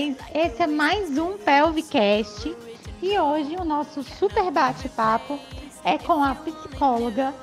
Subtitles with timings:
[0.00, 0.16] vocês?
[0.34, 2.56] Esse é mais um Pelvicast
[3.02, 5.38] e hoje o nosso super bate-papo
[5.84, 7.34] é com a psicóloga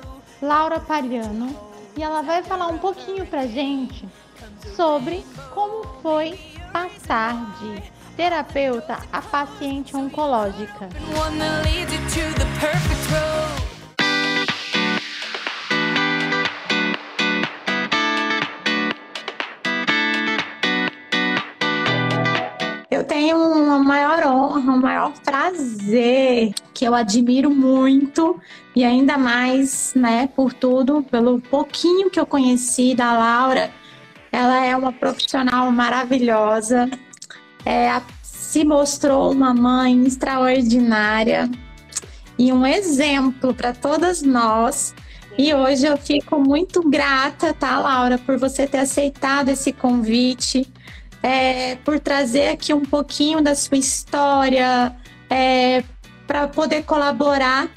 [0.42, 1.54] Laura Pariano
[1.96, 4.08] e ela vai falar um pouquinho pra gente
[4.74, 6.38] sobre como foi
[6.72, 7.82] passar de
[8.16, 10.88] terapeuta a paciente oncológica.
[22.98, 28.40] Eu tenho uma maior honra, um maior prazer que eu admiro muito
[28.74, 33.70] e ainda mais, né, por tudo, pelo pouquinho que eu conheci da Laura.
[34.32, 36.90] Ela é uma profissional maravilhosa,
[37.64, 41.48] é, se mostrou uma mãe extraordinária
[42.36, 44.92] e um exemplo para todas nós.
[45.38, 50.66] E hoje eu fico muito grata, tá, Laura, por você ter aceitado esse convite
[51.22, 54.94] é, por trazer aqui um pouquinho da sua história,
[55.28, 55.82] é,
[56.26, 57.68] para poder colaborar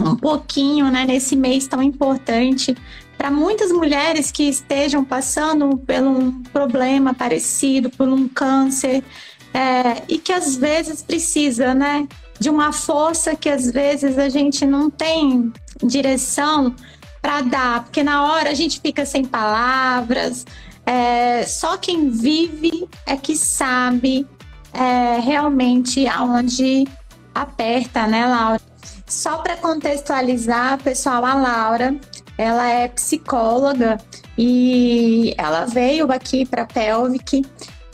[0.00, 2.74] um pouquinho né, nesse mês tão importante
[3.16, 9.04] para muitas mulheres que estejam passando por um problema parecido, por um câncer,
[9.52, 12.08] é, e que às vezes precisa né,
[12.40, 15.52] de uma força que às vezes a gente não tem
[15.82, 16.74] direção
[17.22, 20.44] para dar, porque na hora a gente fica sem palavras,
[20.86, 24.26] é, só quem vive é que sabe
[24.72, 26.86] é, realmente aonde
[27.34, 28.60] aperta, né, Laura?
[29.06, 31.94] Só para contextualizar, pessoal, a Laura,
[32.36, 33.98] ela é psicóloga
[34.36, 37.44] e ela veio aqui para Pelvic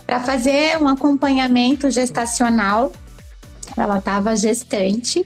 [0.06, 2.92] para fazer um acompanhamento gestacional.
[3.76, 5.24] Ela estava gestante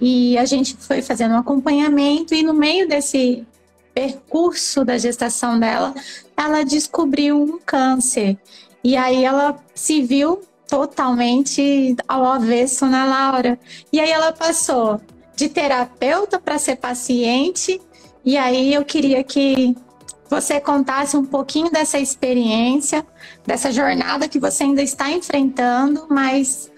[0.00, 3.46] e a gente foi fazendo um acompanhamento e no meio desse
[3.94, 5.94] percurso da gestação dela,
[6.36, 8.38] ela descobriu um câncer.
[8.82, 13.58] E aí ela se viu totalmente ao avesso na Laura.
[13.92, 15.00] E aí ela passou
[15.34, 17.80] de terapeuta para ser paciente.
[18.24, 19.74] E aí eu queria que
[20.30, 23.04] você contasse um pouquinho dessa experiência,
[23.44, 26.70] dessa jornada que você ainda está enfrentando, mas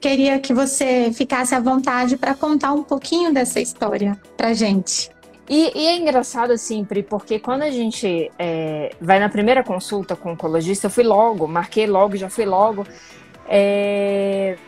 [0.00, 5.10] queria que você ficasse à vontade para contar um pouquinho dessa história para gente.
[5.48, 10.14] E, e, é engraçado, assim, Pri, porque quando a gente é, vai na primeira consulta
[10.14, 12.86] com o oncologista, eu fui logo, marquei logo, já fui logo.
[13.48, 14.58] É,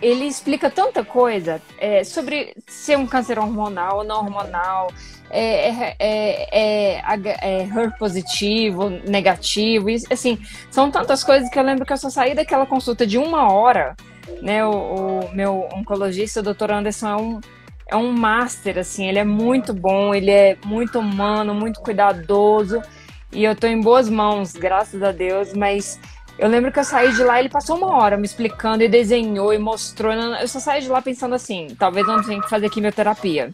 [0.00, 4.92] ele explica tanta coisa é, sobre ser um câncer hormonal ou não hormonal,
[5.30, 10.38] é, é, é, é, HER positivo, negativo, e, assim,
[10.70, 13.96] são tantas coisas que eu lembro que eu só saí daquela consulta de uma hora,
[14.40, 14.70] né, o,
[15.24, 17.40] o meu oncologista, o doutor Anderson, é um
[17.86, 22.80] é um master, assim, ele é muito bom, ele é muito humano, muito cuidadoso,
[23.32, 25.98] e eu tô em boas mãos, graças a Deus, mas
[26.38, 29.52] eu lembro que eu saí de lá, ele passou uma hora me explicando e desenhou
[29.52, 33.50] e mostrou, eu só saí de lá pensando assim, talvez não tenha que fazer quimioterapia.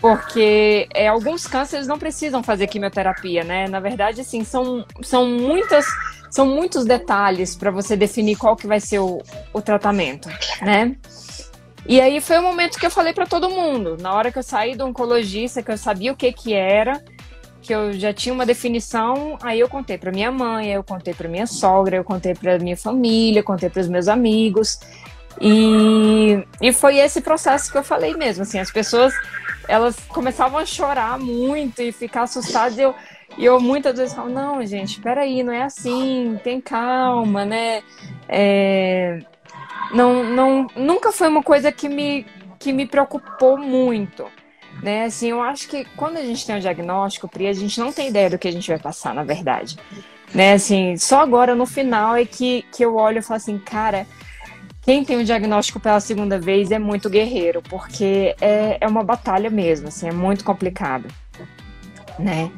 [0.00, 3.68] Porque é, alguns cânceres não precisam fazer quimioterapia, né?
[3.68, 5.86] Na verdade, assim, são, são muitas
[6.28, 9.22] são muitos detalhes para você definir qual que vai ser o,
[9.52, 10.28] o tratamento,
[10.62, 10.96] né?
[11.86, 13.96] E aí foi o momento que eu falei para todo mundo.
[14.00, 17.02] Na hora que eu saí do oncologista, que eu sabia o que que era,
[17.60, 21.28] que eu já tinha uma definição, aí eu contei para minha mãe, eu contei para
[21.28, 24.80] minha sogra, eu contei para minha família, contei para os meus amigos.
[25.40, 29.14] E, e foi esse processo que eu falei mesmo, assim, as pessoas
[29.68, 32.94] elas começavam a chorar muito e ficar assustadas, e eu,
[33.38, 37.82] e eu muitas vezes falo, não, gente, peraí, não é assim, tem calma, né?
[38.28, 39.20] É,
[39.90, 42.26] não, não, nunca foi uma coisa que me,
[42.58, 44.26] que me preocupou muito.
[44.82, 47.92] Né, assim, eu acho que quando a gente tem um diagnóstico, Pri, a gente não
[47.92, 49.76] tem ideia do que a gente vai passar, na verdade.
[50.34, 54.06] Né, assim, só agora no final é que, que eu olho e falo assim, cara,
[54.80, 59.50] quem tem o diagnóstico pela segunda vez é muito guerreiro, porque é, é uma batalha
[59.50, 61.06] mesmo, assim, é muito complicado,
[62.18, 62.50] né?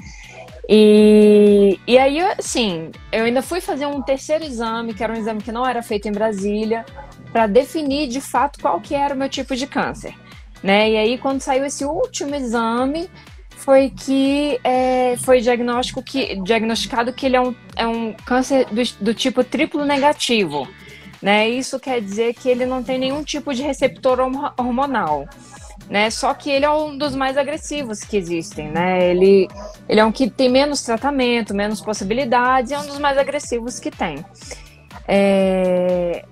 [0.69, 5.43] E, e aí, assim, eu ainda fui fazer um terceiro exame, que era um exame
[5.43, 6.84] que não era feito em Brasília,
[7.32, 10.14] para definir de fato qual que era o meu tipo de câncer.
[10.62, 10.93] Né?
[10.93, 13.11] E aí, quando saiu esse último exame,
[13.50, 18.82] foi que é, foi diagnóstico que, diagnosticado que ele é um, é um câncer do,
[19.05, 20.67] do tipo triplo negativo.
[21.20, 21.49] Né?
[21.49, 24.19] Isso quer dizer que ele não tem nenhum tipo de receptor
[24.58, 25.26] hormonal
[25.88, 26.10] né?
[26.10, 29.10] Só que ele é um dos mais agressivos que existem, né?
[29.10, 29.48] Ele,
[29.88, 33.90] ele é um que tem menos tratamento, menos possibilidades, é um dos mais agressivos que
[33.90, 34.25] tem.
[35.06, 36.25] É...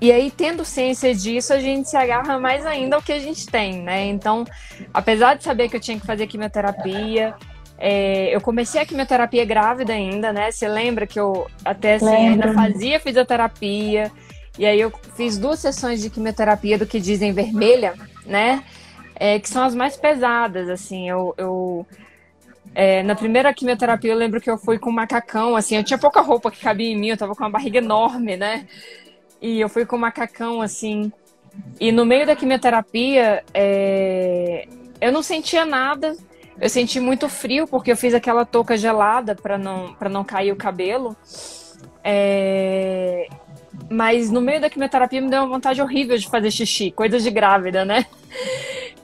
[0.00, 3.46] E aí, tendo ciência disso, a gente se agarra mais ainda ao que a gente
[3.46, 4.06] tem, né?
[4.06, 4.44] Então,
[4.94, 7.34] apesar de saber que eu tinha que fazer quimioterapia,
[7.82, 10.50] É, eu comecei a quimioterapia grávida ainda, né?
[10.50, 14.12] Você lembra que eu até assim, ainda fazia fisioterapia.
[14.58, 17.94] E aí eu fiz duas sessões de quimioterapia do que dizem vermelha,
[18.26, 18.62] né?
[19.20, 21.10] É, que são as mais pesadas, assim.
[21.10, 21.86] Eu, eu
[22.74, 26.22] é, na primeira quimioterapia eu lembro que eu fui com macacão, assim, eu tinha pouca
[26.22, 28.66] roupa que cabia em mim, eu tava com uma barriga enorme, né?
[29.42, 31.12] E eu fui com macacão, assim.
[31.78, 34.66] E no meio da quimioterapia, é,
[35.00, 36.16] eu não sentia nada,
[36.58, 40.52] eu senti muito frio porque eu fiz aquela touca gelada para não para não cair
[40.52, 41.14] o cabelo.
[42.02, 43.28] É...
[43.90, 47.30] Mas no meio da quimioterapia me deu uma vontade horrível de fazer xixi, coisas de
[47.30, 48.06] grávida, né?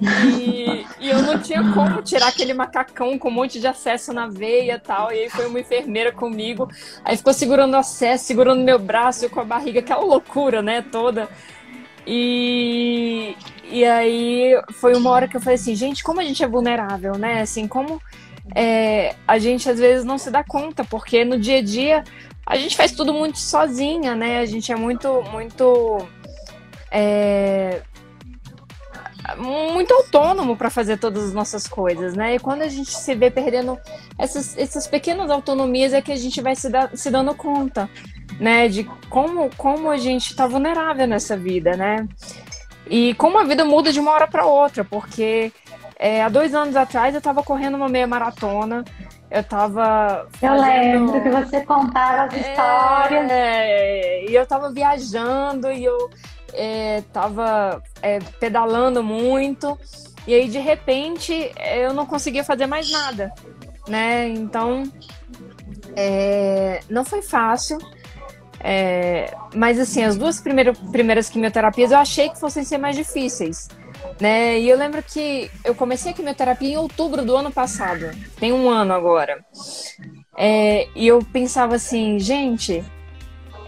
[0.00, 4.75] E, eu não tinha como tirar aquele macacão com um monte de acesso na veia
[4.75, 5.12] e tal.
[5.12, 6.69] E aí foi uma enfermeira comigo,
[7.04, 11.28] aí ficou segurando o acesso, segurando meu braço com a barriga, aquela loucura, né, toda.
[12.06, 13.34] E,
[13.70, 17.19] e aí foi uma hora que eu falei assim, gente, como a gente é vulnerável,
[17.19, 17.40] né?
[17.40, 18.00] Assim, como
[18.54, 22.04] é, a gente às vezes não se dá conta, porque no dia a dia
[22.46, 24.38] a gente faz tudo muito sozinha, né?
[24.38, 25.98] A gente é muito, muito.
[26.93, 27.82] É,
[29.37, 32.37] muito autônomo para fazer todas as nossas coisas, né?
[32.37, 33.78] E quando a gente se vê perdendo
[34.19, 37.88] essas, essas pequenas autonomias é que a gente vai se, dar, se dando conta,
[38.38, 38.69] né?
[38.69, 42.06] De como, como a gente está vulnerável nessa vida, né?
[42.88, 45.52] E como a vida muda de uma hora para outra, porque
[45.99, 48.84] é, há dois anos atrás eu estava correndo uma meia maratona,
[49.31, 50.29] eu estava.
[50.40, 53.31] Eu lembro que você contava as é, histórias.
[53.31, 56.11] É, e eu estava viajando e eu
[56.56, 59.79] estava é, pedalando muito,
[60.26, 63.32] e aí de repente eu não conseguia fazer mais nada,
[63.88, 64.29] né?
[64.29, 64.85] Então
[65.94, 67.79] é, não foi fácil.
[68.58, 73.69] É, mas assim, as duas primeiras, primeiras quimioterapias eu achei que fossem ser mais difíceis.
[74.20, 74.58] Né?
[74.58, 78.11] E eu lembro que eu comecei a quimioterapia em outubro do ano passado,
[78.41, 79.44] tem um ano agora.
[80.37, 82.82] É, e eu pensava assim, gente,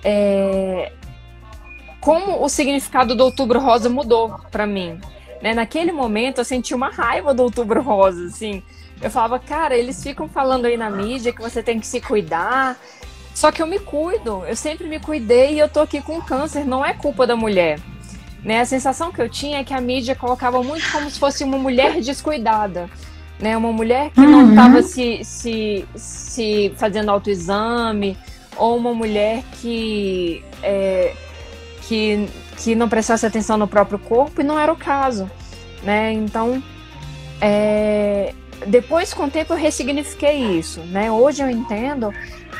[0.02, 0.92] é,
[2.00, 5.00] como o significado do Outubro Rosa mudou para mim.
[5.42, 5.54] Né?
[5.54, 8.62] Naquele momento eu senti uma raiva do Outubro Rosa, assim.
[9.00, 12.76] Eu falava, cara, eles ficam falando aí na mídia que você tem que se cuidar,
[13.34, 16.64] só que eu me cuido, eu sempre me cuidei e eu tô aqui com câncer,
[16.64, 17.78] não é culpa da mulher.
[18.42, 18.60] Né?
[18.60, 21.56] A sensação que eu tinha é que a mídia colocava muito como se fosse uma
[21.56, 22.90] mulher descuidada.
[23.38, 23.56] Né?
[23.56, 24.82] Uma mulher que não estava uhum.
[24.82, 28.18] se, se, se fazendo autoexame,
[28.56, 31.14] ou uma mulher que, é,
[31.88, 35.28] que, que não prestasse atenção no próprio corpo, e não era o caso.
[35.82, 36.12] Né?
[36.12, 36.62] Então,
[37.40, 38.34] é,
[38.66, 40.80] depois com o tempo eu ressignifiquei isso.
[40.80, 41.10] Né?
[41.10, 42.12] Hoje eu entendo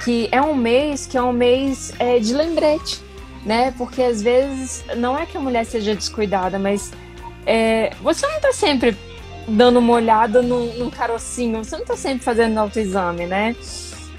[0.03, 3.03] que é um mês que é um mês é, de lembrete,
[3.45, 3.75] né?
[3.77, 6.93] Porque às vezes não é que a mulher seja descuidada, mas
[7.45, 8.97] é, você não está sempre
[9.49, 13.57] dando uma olhada num, num carocinho, você não está sempre fazendo autoexame, né?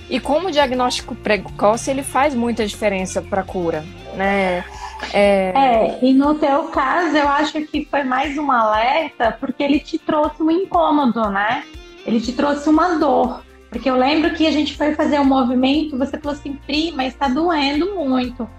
[0.09, 3.85] E como o diagnóstico precoce, ele faz muita diferença para a cura,
[4.15, 4.65] né?
[5.13, 5.51] É...
[5.55, 9.97] é, e no teu caso, eu acho que foi mais um alerta, porque ele te
[9.97, 11.63] trouxe um incômodo, né?
[12.05, 13.43] Ele te trouxe uma dor.
[13.69, 17.13] Porque eu lembro que a gente foi fazer um movimento, você falou assim, Pri, mas
[17.13, 18.49] está doendo muito.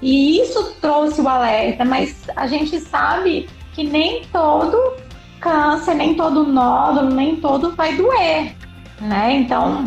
[0.00, 4.94] E isso trouxe o alerta, mas a gente sabe que nem todo
[5.40, 8.54] câncer, nem todo nódulo, nem todo vai doer,
[9.00, 9.34] né?
[9.34, 9.84] Então,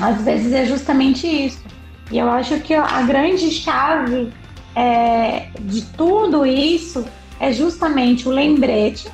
[0.00, 1.62] às vezes é justamente isso.
[2.10, 4.32] E eu acho que a grande chave
[4.74, 7.04] é, de tudo isso
[7.38, 9.10] é justamente o lembrete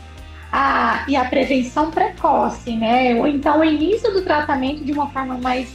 [0.52, 3.14] a, e a prevenção precoce, né?
[3.16, 5.68] Ou então o início do tratamento de uma forma mais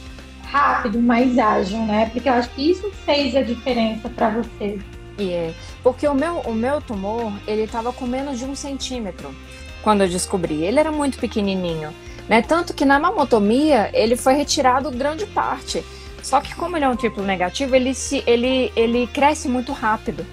[0.44, 2.10] rápido, mais ágil, né?
[2.12, 4.78] Porque eu acho que isso fez a diferença para você.
[5.18, 9.34] E é, porque o meu, o meu tumor, ele estava com menos de um centímetro
[9.82, 10.64] quando eu descobri.
[10.64, 11.92] Ele era muito pequenininho,
[12.28, 12.42] né?
[12.42, 15.84] Tanto que na mamotomia ele foi retirado grande parte.
[16.24, 20.24] Só que como ele é um triplo negativo, ele se, ele, ele cresce muito rápido,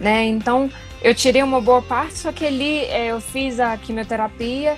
[0.00, 0.24] né?
[0.24, 0.68] Então
[1.00, 4.76] eu tirei uma boa parte, só que ali é, eu fiz a quimioterapia.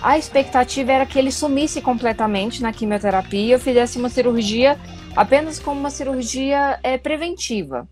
[0.00, 4.78] A expectativa era que ele sumisse completamente na quimioterapia, eu fizesse uma cirurgia
[5.14, 7.86] apenas como uma cirurgia é, preventiva,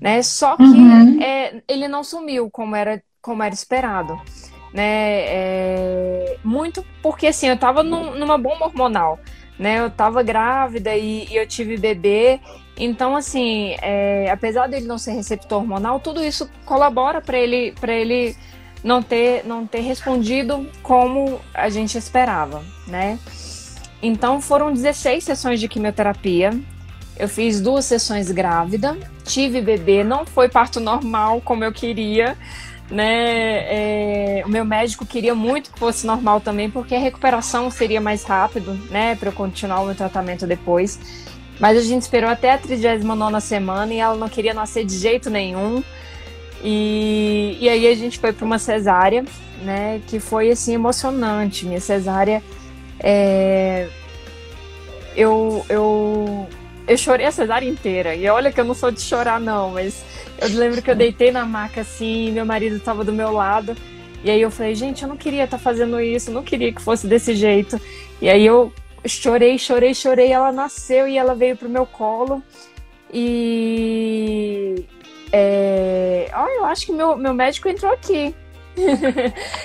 [0.00, 0.20] né?
[0.20, 1.22] Só que uhum.
[1.22, 4.20] é, ele não sumiu como era, como era esperado,
[4.74, 5.20] né?
[5.28, 9.20] É, muito porque assim eu estava num, numa bomba hormonal,
[9.58, 9.80] né?
[9.80, 12.40] Eu estava grávida e, e eu tive bebê
[12.78, 17.92] então, assim, é, apesar dele não ser receptor hormonal, tudo isso colabora para ele, para
[17.92, 18.36] ele
[18.84, 23.18] não ter, não ter respondido como a gente esperava, né?
[24.00, 26.52] Então, foram 16 sessões de quimioterapia.
[27.18, 32.38] Eu fiz duas sessões grávida, tive bebê, não foi parto normal como eu queria,
[32.90, 34.38] né?
[34.38, 38.24] É, o meu médico queria muito que fosse normal também, porque a recuperação seria mais
[38.24, 39.14] rápido, né?
[39.16, 40.98] Para eu continuar o meu tratamento depois.
[41.60, 45.28] Mas a gente esperou até a 39 semana e ela não queria nascer de jeito
[45.28, 45.82] nenhum.
[46.62, 49.24] E, e aí a gente foi para uma cesárea,
[49.62, 50.00] né?
[50.06, 51.66] Que foi assim emocionante.
[51.66, 52.42] Minha cesárea.
[53.00, 53.88] É...
[55.16, 56.48] Eu, eu,
[56.86, 58.14] eu chorei a cesárea inteira.
[58.14, 60.04] E olha que eu não sou de chorar, não, mas
[60.40, 63.76] eu lembro que eu deitei na maca assim, meu marido estava do meu lado.
[64.22, 66.82] E aí eu falei, gente, eu não queria estar tá fazendo isso, não queria que
[66.82, 67.80] fosse desse jeito.
[68.20, 68.72] E aí eu
[69.06, 70.32] chorei, chorei, chorei.
[70.32, 72.42] Ela nasceu e ela veio pro meu colo.
[73.12, 74.84] E.
[75.32, 76.30] É...
[76.34, 78.34] Oh, eu acho que meu, meu médico entrou aqui.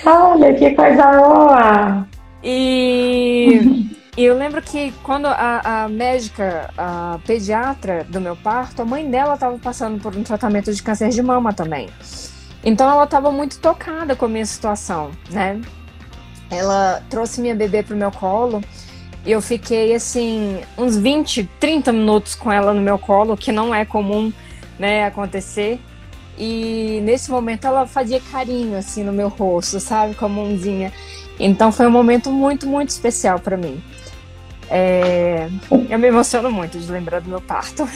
[0.04, 2.08] Olha, que coisa boa!
[2.42, 3.90] E.
[4.16, 9.10] E eu lembro que quando a, a, médica, a pediatra do meu parto, a mãe
[9.10, 11.88] dela estava passando por um tratamento de câncer de mama também.
[12.64, 15.60] Então ela estava muito tocada com a minha situação, né?
[16.48, 18.62] Ela trouxe minha bebê pro meu colo
[19.26, 23.74] e eu fiquei assim uns 20, 30 minutos com ela no meu colo, que não
[23.74, 24.32] é comum,
[24.78, 25.80] né, acontecer.
[26.38, 30.92] E nesse momento ela fazia carinho assim no meu rosto, sabe, com a mãozinha.
[31.38, 33.82] Então foi um momento muito, muito especial para mim.
[34.70, 35.48] É...
[35.88, 37.88] Eu me emociono muito de lembrar do meu parto.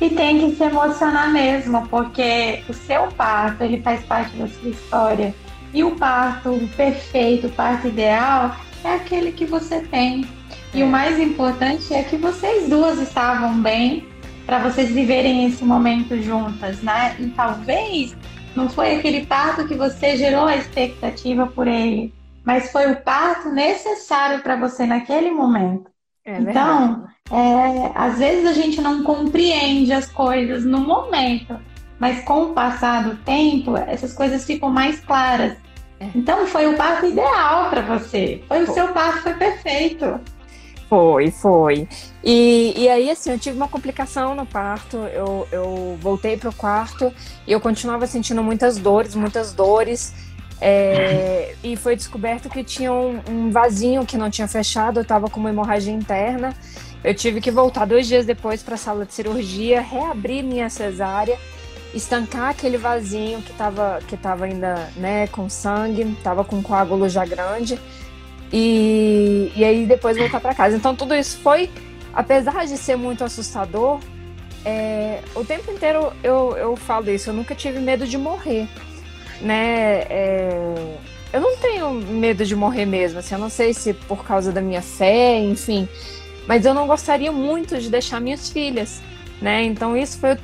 [0.00, 4.70] E tem que se emocionar mesmo, porque o seu parto ele faz parte da sua
[4.70, 5.34] história.
[5.72, 10.26] E o parto perfeito, o parto ideal, é aquele que você tem.
[10.72, 10.84] E é.
[10.84, 14.06] o mais importante é que vocês duas estavam bem
[14.46, 17.16] para vocês viverem esse momento juntas, né?
[17.18, 18.16] E talvez
[18.54, 22.12] não foi aquele parto que você gerou a expectativa por ele,
[22.44, 25.90] mas foi o parto necessário para você naquele momento.
[26.24, 31.58] É então, é, às vezes a gente não compreende as coisas no momento,
[31.98, 35.56] mas com o passar do tempo, essas coisas ficam mais claras.
[36.00, 36.08] É.
[36.14, 38.42] Então, foi o parto ideal para você.
[38.48, 40.20] Foi, foi o seu parto, foi perfeito.
[40.88, 41.88] Foi, foi.
[42.22, 44.96] E, e aí, assim, eu tive uma complicação no parto.
[44.96, 47.12] Eu, eu voltei para o quarto
[47.46, 50.14] e eu continuava sentindo muitas dores, muitas dores.
[50.60, 55.28] É, e foi descoberto que tinha um, um, vasinho que não tinha fechado, eu estava
[55.28, 56.54] com uma hemorragia interna.
[57.02, 61.38] Eu tive que voltar dois dias depois para a sala de cirurgia, reabrir minha cesárea,
[61.92, 67.26] estancar aquele vasinho que estava que tava ainda né, com sangue, estava com coágulo já
[67.26, 67.78] grande,
[68.50, 70.76] e, e aí depois voltar para casa.
[70.76, 71.68] Então tudo isso foi,
[72.14, 74.00] apesar de ser muito assustador,
[74.64, 78.66] é, o tempo inteiro eu, eu falo isso, eu nunca tive medo de morrer
[79.40, 80.02] né?
[80.08, 80.98] É...
[81.32, 84.60] Eu não tenho medo de morrer mesmo, assim, eu não sei se por causa da
[84.60, 85.88] minha fé, enfim,
[86.46, 89.02] mas eu não gostaria muito de deixar minhas filhas,
[89.42, 89.64] né?
[89.64, 90.38] Então isso foi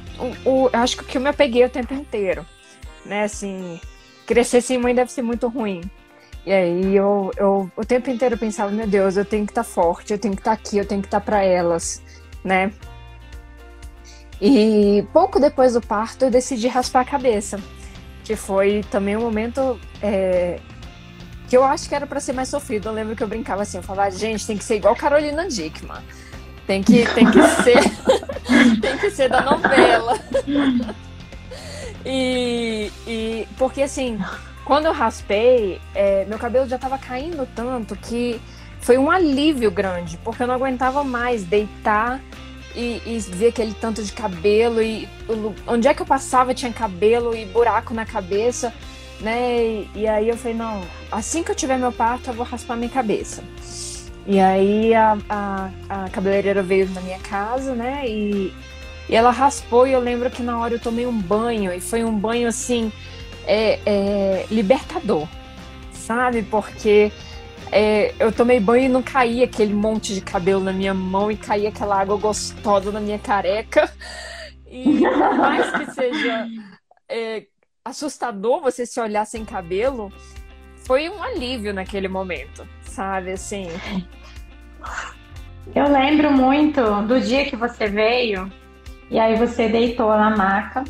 [0.44, 2.44] o, o acho que o que eu me apeguei o tempo inteiro,
[3.06, 3.23] né?
[3.23, 3.80] Assim,
[4.26, 5.82] crescer sem mãe deve ser muito ruim.
[6.44, 9.68] E aí eu, eu o tempo inteiro pensava, meu Deus, eu tenho que estar tá
[9.68, 12.02] forte, eu tenho que estar tá aqui, eu tenho que estar tá para elas,
[12.42, 12.73] né?
[14.40, 17.61] E pouco depois do parto eu decidi raspar a cabeça
[18.25, 20.59] que foi também um momento é,
[21.49, 22.89] que eu acho que era para ser mais sofrido.
[22.89, 26.03] Eu lembro que eu brincava assim, eu falava, gente, tem que ser igual Carolina Dickman.
[26.67, 27.81] Tem que, tem que ser.
[28.81, 30.19] tem que ser da novela.
[32.07, 34.19] e, e porque assim,
[34.65, 38.41] quando eu raspei, é, meu cabelo já estava caindo tanto que
[38.81, 42.21] foi um alívio grande, porque eu não aguentava mais deitar
[42.75, 45.09] e, e ver aquele tanto de cabelo e
[45.67, 48.73] onde é que eu passava tinha cabelo e buraco na cabeça,
[49.21, 49.62] né?
[49.62, 52.77] E, e, aí eu falei, não, assim que eu tiver meu parto eu vou raspar
[52.77, 53.43] minha cabeça.
[54.27, 58.03] E aí a, a, a cabeleireira veio na minha casa, né?
[58.07, 58.53] E,
[59.09, 62.05] e ela raspou e eu lembro que na hora eu tomei um banho e foi
[62.05, 62.93] um banho assim
[63.47, 65.27] é, é, libertador,
[65.93, 66.43] sabe?
[66.43, 67.11] Porque
[67.73, 71.37] é, eu tomei banho e não caía aquele monte de cabelo na minha mão e
[71.37, 73.93] caía aquela água gostosa na minha careca.
[74.67, 76.47] E por mais que seja
[77.09, 77.47] é,
[77.85, 80.12] assustador você se olhar sem cabelo,
[80.85, 83.33] foi um alívio naquele momento, sabe?
[83.33, 83.69] Assim.
[85.75, 88.50] Eu lembro muito do dia que você veio
[89.09, 90.83] e aí você deitou na maca.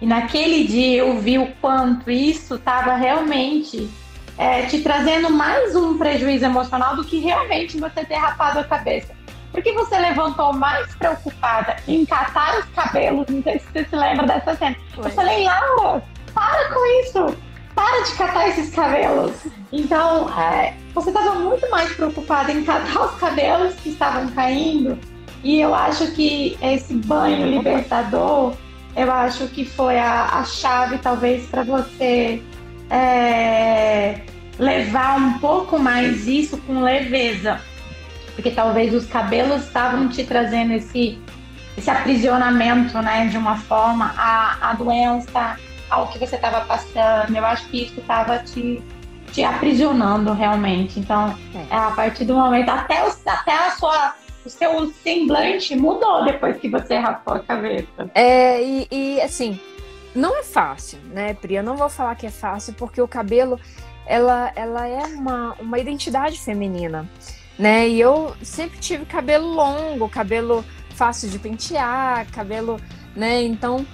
[0.00, 3.88] E naquele dia eu vi o quanto isso estava realmente
[4.38, 9.14] é, te trazendo mais um prejuízo emocional do que realmente você ter rapado a cabeça.
[9.50, 14.26] Porque você levantou mais preocupada em catar os cabelos, não sei se você se lembra
[14.26, 14.76] dessa cena.
[14.94, 15.06] Foi.
[15.06, 16.02] Eu falei, Laura,
[16.34, 17.36] para com isso!
[17.74, 19.32] Para de catar esses cabelos!
[19.70, 24.98] Então, é, você estava muito mais preocupada em catar os cabelos que estavam caindo.
[25.44, 28.54] E eu acho que esse banho libertador
[28.94, 32.42] eu acho que foi a, a chave, talvez, para você
[32.90, 33.21] é,
[34.62, 37.60] levar um pouco mais isso com leveza.
[38.34, 41.18] Porque talvez os cabelos estavam te trazendo esse,
[41.76, 43.26] esse aprisionamento, né?
[43.26, 45.58] De uma forma, a, a doença,
[45.90, 47.36] ao que você estava passando.
[47.36, 48.82] Eu acho que isso estava te,
[49.32, 50.98] te aprisionando realmente.
[51.00, 51.74] Então, é.
[51.74, 54.14] a partir do momento, até, o, até a sua
[54.44, 58.10] o seu semblante mudou depois que você raspou a cabeça.
[58.12, 59.60] É, e, e, assim,
[60.14, 61.54] não é fácil, né, Pri?
[61.54, 63.58] Eu não vou falar que é fácil, porque o cabelo,
[64.12, 67.08] ela, ela é uma, uma identidade feminina,
[67.58, 67.88] né?
[67.88, 70.62] E eu sempre tive cabelo longo, cabelo
[70.94, 72.78] fácil de pentear, cabelo,
[73.16, 73.42] né?
[73.42, 73.86] Então,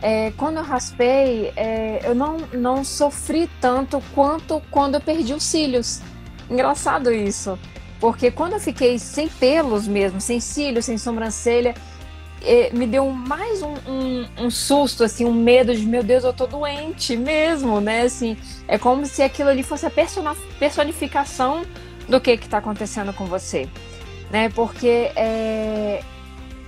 [0.00, 5.44] é, quando eu raspei, é, eu não, não sofri tanto quanto quando eu perdi os
[5.44, 6.00] cílios.
[6.48, 7.58] Engraçado isso.
[8.00, 11.74] Porque quando eu fiquei sem pelos mesmo, sem cílios, sem sobrancelha,
[12.72, 16.46] me deu mais um, um, um, susto, assim, um medo de, meu Deus, eu tô
[16.46, 18.02] doente mesmo, né?
[18.02, 19.92] Assim, é como se aquilo ali fosse a
[20.58, 21.62] personificação
[22.08, 23.68] do que que tá acontecendo com você,
[24.30, 24.48] né?
[24.48, 26.02] Porque é,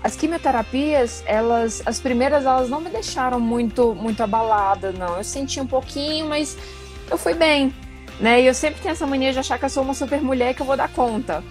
[0.02, 5.16] as quimioterapias, elas, as primeiras, elas não me deixaram muito, muito abalada, não.
[5.16, 6.56] Eu senti um pouquinho, mas
[7.10, 7.72] eu fui bem,
[8.20, 8.42] né?
[8.42, 10.62] E eu sempre tenho essa mania de achar que eu sou uma super mulher que
[10.62, 11.42] eu vou dar conta.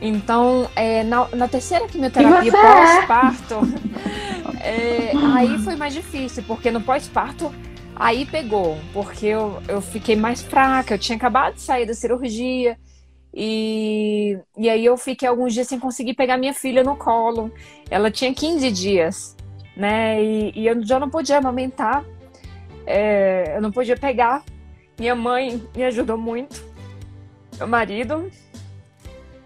[0.00, 3.54] Então, é, na, na, terceira quimioterapia pós-parto,
[4.62, 7.52] é, aí foi mais difícil, porque no pós-parto,
[7.96, 12.78] aí pegou, porque eu, eu fiquei mais fraca, eu tinha acabado de sair da cirurgia,
[13.34, 17.52] e, e aí eu fiquei alguns dias sem conseguir pegar minha filha no colo.
[17.90, 19.36] Ela tinha 15 dias,
[19.76, 20.22] né?
[20.22, 22.04] E, e eu já não podia amamentar,
[22.86, 24.42] é, eu não podia pegar
[24.98, 26.64] minha mãe me ajudou muito,
[27.56, 28.28] meu marido,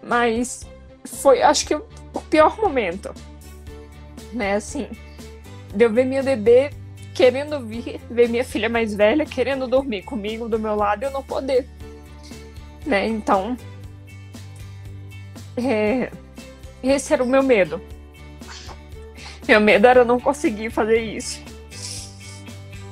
[0.05, 0.67] mas
[1.05, 3.13] foi, acho que, o pior momento,
[4.31, 4.55] né?
[4.55, 4.87] Assim,
[5.73, 6.71] de eu ver minha bebê
[7.13, 11.11] querendo vir, ver minha filha mais velha querendo dormir comigo do meu lado e eu
[11.11, 11.67] não poder,
[12.85, 13.07] né?
[13.07, 13.57] Então,
[15.55, 16.11] é,
[16.83, 17.81] esse era o meu medo.
[19.47, 21.41] Meu medo era não conseguir fazer isso.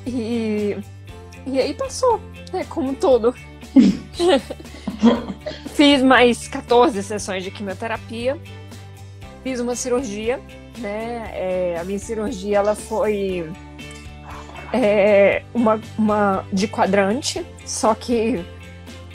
[0.06, 0.78] E,
[1.46, 2.20] e aí passou.
[2.54, 3.34] É como todo.
[5.74, 8.38] Fiz mais 14 sessões de quimioterapia.
[9.44, 10.40] Fiz uma cirurgia,
[10.78, 11.32] né?
[11.34, 13.50] É, a minha cirurgia ela foi
[14.72, 18.44] é, uma, uma de quadrante, só que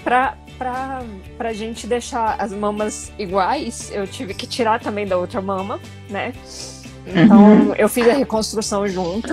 [0.03, 1.03] para pra,
[1.37, 6.33] pra gente deixar as mamas iguais, eu tive que tirar também da outra mama, né?
[7.07, 7.75] Então uhum.
[7.75, 9.29] eu fiz a reconstrução junto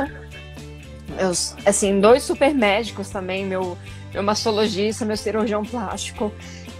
[1.15, 3.77] meus, assim, dois super médicos também, meu,
[4.13, 6.31] meu mastologista, meu cirurgião plástico,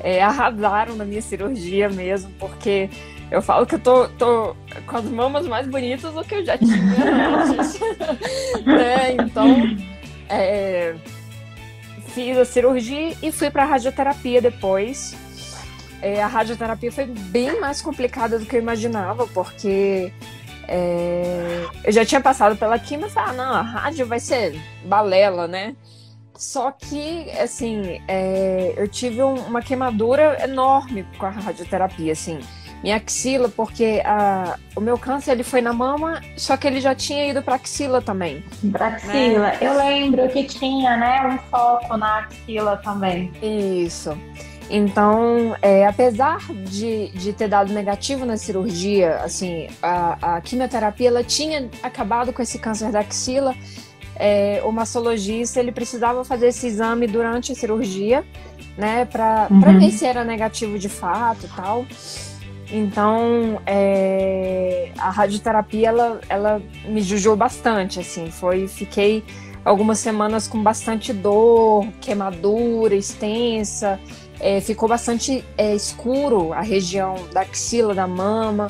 [0.02, 2.89] é, arrasaram na minha cirurgia mesmo, porque
[3.32, 6.58] eu falo que eu tô, tô com as mamas mais bonitas do que eu já
[6.58, 7.80] tinha antes.
[8.63, 9.13] né?
[9.13, 9.48] Então,
[10.30, 10.96] é,
[12.10, 15.15] fiz a cirurgia e fui para radioterapia depois.
[16.02, 20.12] É, a radioterapia foi bem mais complicada do que eu imaginava, porque
[20.67, 24.60] é, eu já tinha passado pela química e falei, ah, não, a rádio vai ser
[24.86, 25.76] balela, né?
[26.36, 32.39] Só que, assim, é, eu tive um, uma queimadura enorme com a radioterapia, assim.
[32.82, 36.93] Minha axila, porque a, o meu câncer ele foi na mama, só que ele já
[36.93, 38.43] tinha ido para axila também.
[38.72, 39.39] Pra axila.
[39.39, 39.58] Né?
[39.62, 43.32] Eu lembro que tinha, né, um foco na axila também.
[43.41, 44.17] Isso.
[44.69, 51.24] Então, é, apesar de, de ter dado negativo na cirurgia, assim, a, a quimioterapia ela
[51.24, 53.56] tinha acabado com esse câncer da axila.
[54.15, 58.23] É, o mastologista ele precisava fazer esse exame durante a cirurgia,
[58.78, 59.80] né, para uhum.
[59.80, 61.86] ver se era negativo de fato, tal.
[62.71, 69.23] Então, é, a radioterapia ela, ela me judiou bastante, assim, foi, fiquei
[69.63, 73.99] algumas semanas com bastante dor, queimadura extensa
[74.43, 78.69] é, ficou bastante é, escuro a região da axila, da mama,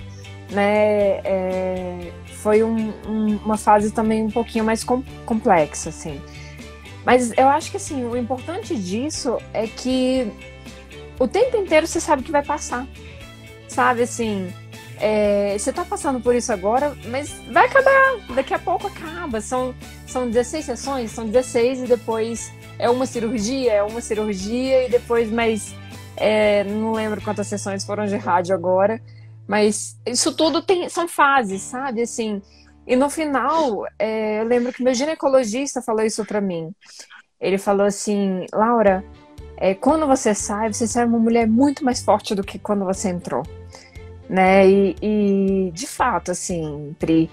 [0.51, 1.19] né?
[1.23, 2.11] É,
[2.43, 6.21] foi um, um, uma fase também um pouquinho mais com, complexa, assim.
[7.05, 10.29] Mas eu acho que assim, o importante disso é que
[11.17, 12.85] o tempo inteiro você sabe que vai passar.
[13.69, 14.53] Sabe assim,
[14.99, 19.39] é, você tá passando por isso agora, mas vai acabar, daqui a pouco acaba.
[19.39, 19.73] São,
[20.05, 25.31] são 16 sessões, são 16 e depois é uma cirurgia, é uma cirurgia e depois
[25.31, 25.73] mais.
[26.17, 29.01] É, não lembro quantas sessões foram de rádio agora,
[29.47, 32.01] mas isso tudo tem, são fases, sabe?
[32.01, 32.41] Assim,
[32.85, 36.73] e no final, é, eu lembro que meu ginecologista falou isso para mim.
[37.39, 39.03] Ele falou assim, Laura,
[39.57, 43.09] é, quando você sai, você sai uma mulher muito mais forte do que quando você
[43.09, 43.43] entrou,
[44.29, 44.67] né?
[44.67, 47.29] E, e de fato, assim, Pri,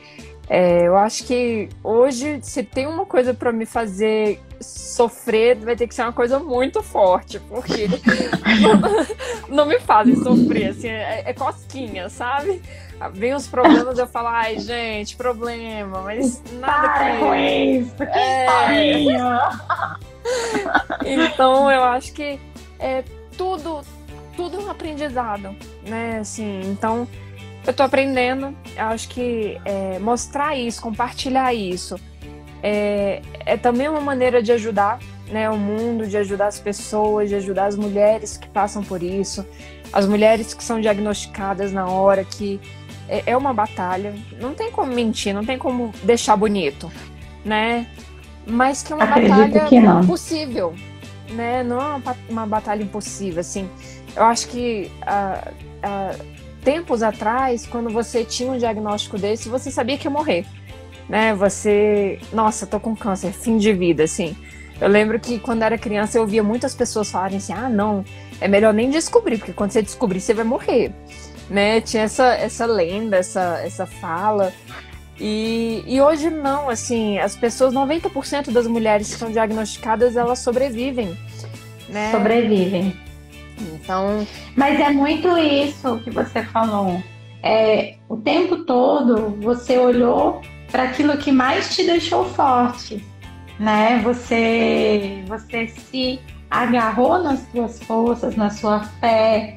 [0.52, 5.86] É, eu acho que hoje, se tem uma coisa para me fazer sofrer, vai ter
[5.86, 7.86] que ser uma coisa muito forte, porque
[9.48, 12.60] não, não, me fazem sofrer, assim, é, é, cosquinha, sabe?
[13.12, 18.46] Vem os problemas, eu falo, ai, gente, problema, mas nada Para com isso, que é...
[21.06, 22.40] Então, eu acho que
[22.80, 23.04] é
[23.38, 23.82] tudo,
[24.36, 25.54] tudo é um aprendizado,
[25.86, 26.18] né?
[26.18, 27.06] Assim, então
[27.66, 28.56] eu tô aprendendo.
[28.76, 31.96] Acho que é, mostrar isso, compartilhar isso,
[32.62, 34.98] é, é, também uma maneira de ajudar
[35.30, 39.46] né, o mundo, de ajudar as pessoas, de ajudar as mulheres que passam por isso,
[39.92, 42.60] as mulheres que são diagnosticadas na hora, que
[43.08, 44.14] é, é uma batalha.
[44.40, 46.90] Não tem como mentir, não tem como deixar bonito,
[47.44, 47.86] né?
[48.46, 50.06] Mas que é uma Acredito batalha que não.
[50.06, 50.74] possível,
[51.30, 51.62] né?
[51.62, 53.68] Não é uma, uma batalha impossível, assim.
[54.16, 55.50] Eu acho que uh,
[55.86, 60.44] uh, tempos atrás, quando você tinha um diagnóstico desse, você sabia que ia morrer,
[61.08, 61.34] né?
[61.34, 64.36] Você, nossa, tô com câncer, fim de vida, assim.
[64.80, 68.04] Eu lembro que quando era criança eu ouvia muitas pessoas falarem assim: "Ah, não,
[68.40, 70.92] é melhor nem descobrir, porque quando você descobrir você vai morrer".
[71.50, 71.80] Né?
[71.80, 74.52] Tinha essa essa lenda, essa essa fala.
[75.20, 81.14] E, e hoje não, assim, as pessoas, 90% das mulheres que são diagnosticadas, elas sobrevivem.
[81.90, 82.10] Né?
[82.10, 82.96] Sobrevivem.
[83.74, 84.26] Então.
[84.56, 87.02] Mas é muito isso que você falou.
[87.42, 93.04] É, o tempo todo você olhou para aquilo que mais te deixou forte,
[93.58, 94.00] né?
[94.04, 96.20] Você, você se
[96.50, 99.56] agarrou nas suas forças, na sua fé,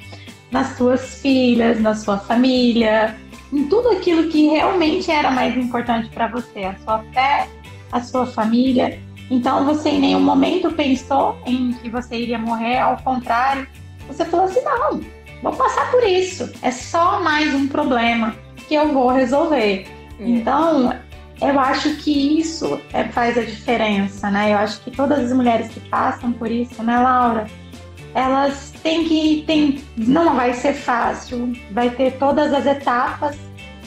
[0.51, 3.15] nas suas filhas, na sua família,
[3.51, 7.47] em tudo aquilo que realmente era mais importante para você, a sua fé,
[7.91, 8.99] a sua família.
[9.29, 13.67] Então você em nenhum momento pensou em que você iria morrer, ao contrário,
[14.07, 15.01] você falou assim: não,
[15.41, 16.51] vou passar por isso.
[16.61, 18.35] É só mais um problema
[18.67, 19.85] que eu vou resolver.
[20.19, 20.23] É.
[20.23, 20.93] Então,
[21.41, 24.53] eu acho que isso é, faz a diferença, né?
[24.53, 27.47] Eu acho que todas as mulheres que passam por isso, né, Laura?
[28.13, 29.43] Elas têm que.
[29.45, 33.37] Tem, não vai ser fácil, vai ter todas as etapas,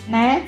[0.08, 0.46] né?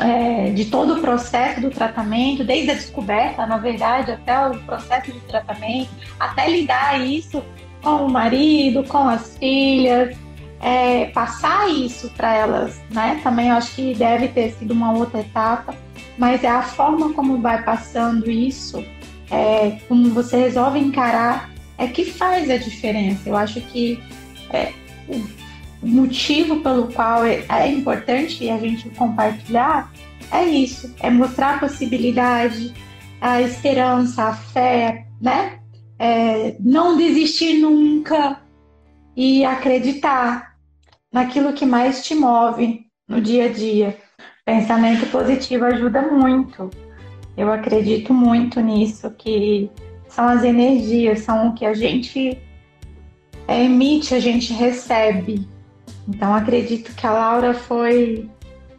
[0.00, 5.10] É, de todo o processo do tratamento, desde a descoberta, na verdade, até o processo
[5.10, 5.88] de tratamento,
[6.20, 7.42] até lidar isso
[7.82, 10.16] com o marido, com as filhas,
[10.60, 13.20] é, passar isso para elas, né?
[13.22, 15.74] Também acho que deve ter sido uma outra etapa,
[16.16, 18.84] mas é a forma como vai passando isso,
[19.30, 23.28] é, como você resolve encarar, é que faz a diferença.
[23.28, 24.02] Eu acho que
[24.50, 24.72] é,
[25.08, 29.90] o motivo pelo qual é, é importante a gente compartilhar
[30.30, 32.74] é isso, é mostrar a possibilidade,
[33.20, 35.57] a esperança, a fé, né?
[35.98, 38.40] É, não desistir nunca
[39.16, 40.56] e acreditar
[41.12, 43.98] naquilo que mais te move no dia a dia.
[44.44, 46.70] Pensamento positivo ajuda muito.
[47.36, 49.70] Eu acredito muito nisso, que
[50.08, 52.40] são as energias, são o que a gente
[53.46, 55.46] emite, a gente recebe.
[56.08, 58.28] Então acredito que a Laura foi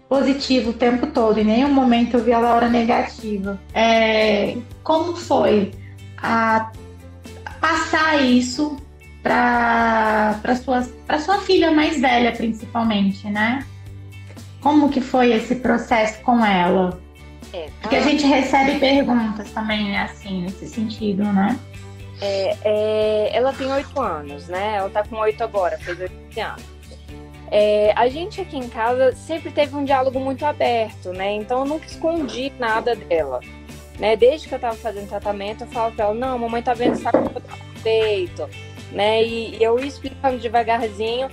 [0.08, 3.60] positiva o tempo todo, em nenhum momento eu vi a Laura negativa.
[3.74, 5.72] É, como foi
[6.18, 6.72] a
[7.60, 8.78] passar isso
[9.22, 10.84] para sua,
[11.20, 13.66] sua filha mais velha, principalmente, né?
[14.62, 17.00] Como que foi esse processo com ela?
[17.54, 21.58] É, Porque a gente recebe perguntas também, assim, nesse sentido, né?
[22.22, 24.76] É, é, ela tem oito anos, né?
[24.76, 26.64] Ela tá com oito agora, fez oito anos.
[27.52, 31.34] É, a gente aqui em casa sempre teve um diálogo muito aberto, né?
[31.34, 33.40] Então eu nunca escondi nada dela.
[34.00, 34.16] Né?
[34.16, 37.12] Desde que eu estava fazendo tratamento, eu falo para ela, não, mamãe tá vendo está
[37.12, 37.30] com
[37.84, 38.50] peito,
[38.92, 39.24] né?
[39.24, 41.30] E, e eu explicando devagarzinho,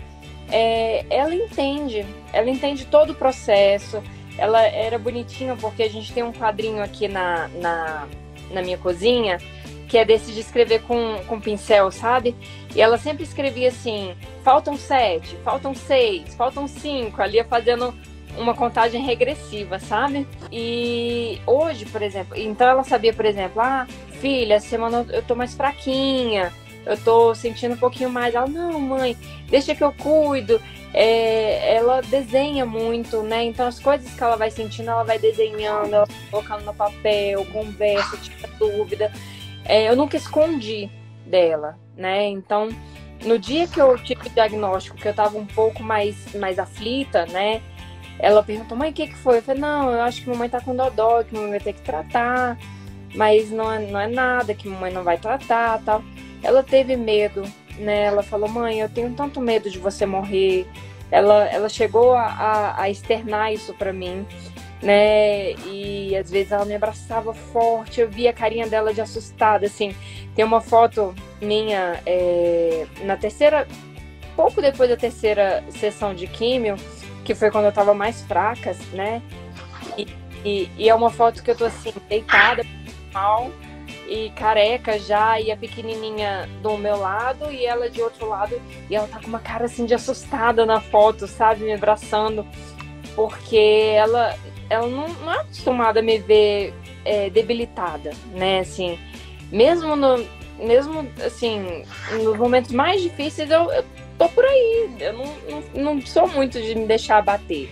[0.51, 4.03] é, ela entende, ela entende todo o processo.
[4.39, 8.07] Ela era bonitinha porque a gente tem um quadrinho aqui na, na,
[8.51, 9.39] na minha cozinha
[9.89, 12.35] que é desse de escrever com, com pincel, sabe?
[12.75, 17.95] E ela sempre escrevia assim: faltam sete, faltam seis, faltam cinco, ali fazendo
[18.39, 20.27] uma contagem regressiva, sabe?
[20.51, 23.87] E hoje, por exemplo, então ela sabia, por exemplo, ah,
[24.21, 26.53] filha, semana eu tô mais fraquinha,
[26.85, 28.35] eu tô sentindo um pouquinho mais.
[28.35, 29.17] Ela, não, mãe,
[29.49, 30.61] deixa que eu cuido.
[30.95, 33.45] É, ela desenha muito, né?
[33.45, 37.45] Então as coisas que ela vai sentindo, ela vai desenhando, ela vai colocando no papel,
[37.47, 39.13] conversa, tira dúvida.
[39.65, 40.89] É, eu nunca escondi
[41.27, 42.29] dela, né?
[42.29, 42.69] Então,
[43.25, 47.27] no dia que eu tive o diagnóstico, que eu tava um pouco mais, mais aflita,
[47.27, 47.61] né?
[48.19, 49.39] Ela perguntou, mãe, o que, que foi?
[49.39, 51.83] Eu falei, não, eu acho que mamãe tá com dodó, que mamãe vai ter que
[51.83, 52.59] tratar,
[53.15, 56.03] mas não é, não é nada, que mamãe não vai tratar tal.
[56.43, 57.43] Ela teve medo,
[57.79, 58.05] né?
[58.05, 60.67] Ela falou, mãe, eu tenho tanto medo de você morrer.
[61.11, 64.27] Ela, ela chegou a, a, a externar isso para mim.
[64.83, 65.53] né?
[65.67, 69.95] E às vezes ela me abraçava forte, eu via a carinha dela de assustada, assim.
[70.35, 73.67] Tem uma foto minha é, na terceira,
[74.35, 76.77] pouco depois da terceira sessão de químio,
[77.27, 79.21] que foi quando eu tava mais fraca, né?
[79.99, 80.07] E,
[80.45, 82.65] e, e é uma foto que eu tô assim, deitada,
[83.13, 83.51] mal,
[84.09, 88.95] e careca já, e a pequenininha do meu lado e ela de outro lado, e
[88.95, 92.47] ela tá com uma cara assim de assustada na foto, sabe, me abraçando,
[93.17, 94.39] porque ela,
[94.71, 96.73] ela não, não é acostumada a me ver
[97.05, 98.97] é, debilitada, né, assim,
[99.51, 100.25] mesmo no,
[100.59, 101.83] mesmo assim,
[102.23, 103.85] nos momentos mais difíceis eu, eu
[104.19, 107.71] tô por aí, eu não, não, não sou muito de me deixar abater.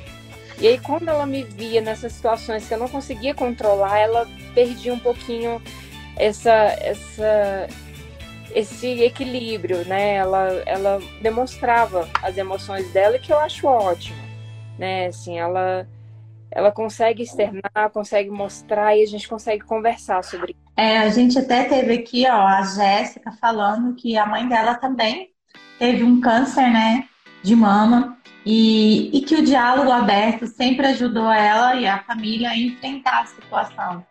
[0.61, 4.95] E aí, quando ela me via nessas situações que eu não conseguia controlar, ela perdia
[4.95, 5.61] um pouquinho
[6.17, 7.67] essa, essa,
[8.55, 10.15] esse equilíbrio, né?
[10.15, 14.23] Ela, ela demonstrava as emoções dela, que eu acho ótimo,
[14.79, 15.07] né?
[15.07, 15.89] Assim, ela,
[16.51, 20.65] ela consegue externar, consegue mostrar e a gente consegue conversar sobre isso.
[20.77, 25.34] É, a gente até teve aqui, ó, a Jéssica falando que a mãe dela também
[25.79, 27.05] teve um câncer, né,
[27.43, 28.17] de mama.
[28.47, 33.27] E, e que o diálogo aberto sempre ajudou ela e a família a enfrentar a
[33.27, 34.05] situação.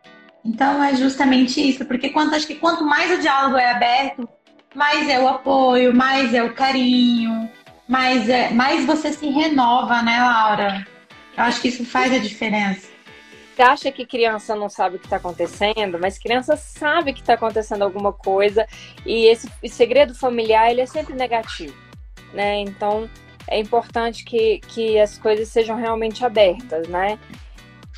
[0.43, 4.27] Então é justamente isso, porque quanto, acho que quanto mais o diálogo é aberto,
[4.75, 7.49] mais é o apoio, mais é o carinho,
[7.87, 10.85] mais, é, mais você se renova, né, Laura?
[11.37, 12.92] Eu acho que isso faz a diferença.
[13.53, 17.35] Você acha que criança não sabe o que está acontecendo, mas criança sabe que está
[17.35, 18.65] acontecendo alguma coisa
[19.05, 21.75] e esse segredo familiar ele é sempre negativo,
[22.33, 22.59] né?
[22.61, 23.07] Então
[23.47, 27.19] é importante que, que as coisas sejam realmente abertas, né?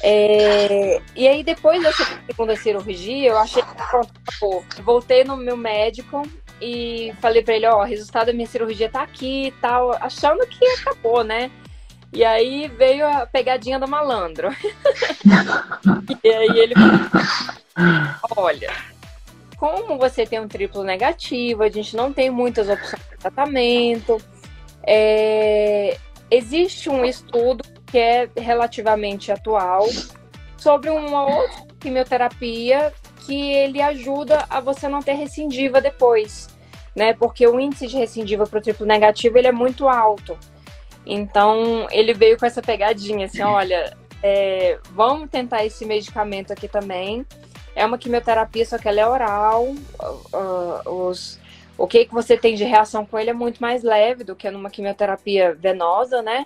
[0.03, 4.65] É, e aí, depois dessa segunda cirurgia, eu achei que pronto, acabou.
[4.83, 6.21] Voltei no meu médico
[6.61, 10.45] e falei para ele: Ó, o resultado da minha cirurgia tá aqui e tal, achando
[10.47, 11.49] que acabou, né?
[12.13, 14.49] E aí veio a pegadinha do malandro.
[16.23, 18.71] e aí ele falou: Olha,
[19.57, 24.17] como você tem um triplo negativo, a gente não tem muitas opções de tratamento.
[24.85, 25.97] É,
[26.29, 29.87] existe um estudo que é relativamente atual,
[30.57, 32.91] sobre uma outra quimioterapia
[33.25, 36.47] que ele ajuda a você não ter recidiva depois,
[36.95, 37.13] né?
[37.13, 40.37] Porque o índice de recidiva para o triplo negativo ele é muito alto.
[41.05, 47.25] Então ele veio com essa pegadinha, assim, olha, é, vamos tentar esse medicamento aqui também.
[47.75, 49.65] É uma quimioterapia, só que ela é oral.
[50.33, 51.39] Uh, os,
[51.77, 54.49] o que, que você tem de reação com ele é muito mais leve do que
[54.49, 56.45] numa quimioterapia venosa, né?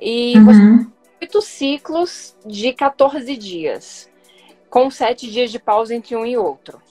[0.00, 0.44] E uhum.
[0.44, 4.10] você oito ciclos de 14 dias,
[4.68, 6.82] com sete dias de pausa entre um e outro.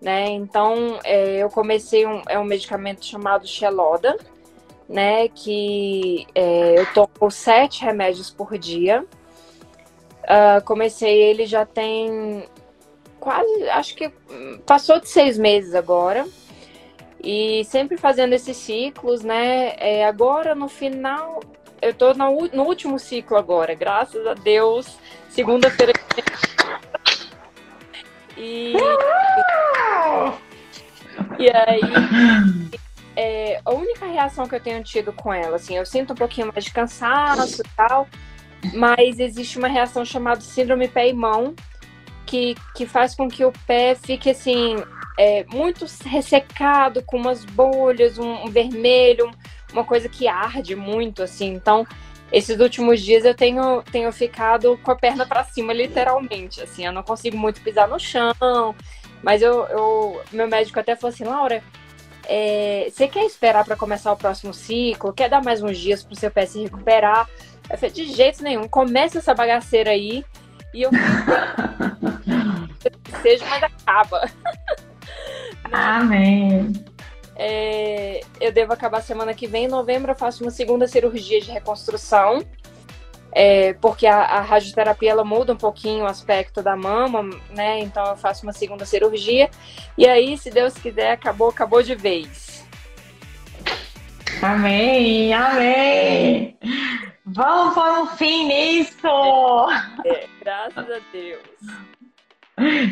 [0.00, 0.28] Né?
[0.28, 4.18] Então, é, eu comecei um, é um medicamento chamado Xeloda,
[4.88, 5.28] né?
[5.28, 9.04] Que é, eu tomo sete remédios por dia.
[10.24, 12.48] Uh, comecei ele já tem
[13.20, 14.12] quase, acho que
[14.64, 16.26] passou de seis meses agora.
[17.22, 19.74] E sempre fazendo esses ciclos, né?
[19.78, 21.40] É, agora, no final,
[21.82, 24.98] eu tô no, no último ciclo agora, graças a Deus.
[25.28, 25.92] Segunda-feira.
[28.36, 28.74] E.
[31.38, 32.76] E aí.
[33.16, 36.52] É, a única reação que eu tenho tido com ela, assim, eu sinto um pouquinho
[36.52, 38.06] mais de cansaço e tal,
[38.74, 41.54] mas existe uma reação chamada síndrome pé e mão,
[42.26, 44.76] que, que faz com que o pé fique assim,
[45.18, 49.30] é, muito ressecado, com umas bolhas, um, um vermelho,
[49.72, 51.54] uma coisa que arde muito, assim.
[51.54, 51.86] Então,
[52.30, 56.60] esses últimos dias eu tenho, tenho ficado com a perna para cima, literalmente.
[56.60, 58.74] Assim, eu não consigo muito pisar no chão.
[59.22, 61.62] Mas eu, eu meu médico até falou assim, Laura,
[62.28, 65.12] é, você quer esperar para começar o próximo ciclo?
[65.12, 67.28] Quer dar mais uns dias para o seu pé se recuperar?
[67.70, 70.24] Eu falei, de jeito nenhum, começa essa bagaceira aí
[70.74, 70.90] e eu
[73.22, 74.30] seja, mas acaba.
[75.72, 76.72] Amém.
[77.38, 81.50] É, eu devo acabar semana que vem, em novembro, eu faço uma segunda cirurgia de
[81.50, 82.42] reconstrução,
[83.38, 87.80] é, porque a, a, radioterapia ela muda um pouquinho o aspecto da mama, né?
[87.80, 89.50] Então eu faço uma segunda cirurgia.
[89.98, 92.66] E aí, se Deus quiser, acabou, acabou de vez.
[94.40, 96.56] Amém, amém.
[97.26, 99.06] Vamos pôr um fim nisso!
[100.06, 101.42] É, graças a Deus.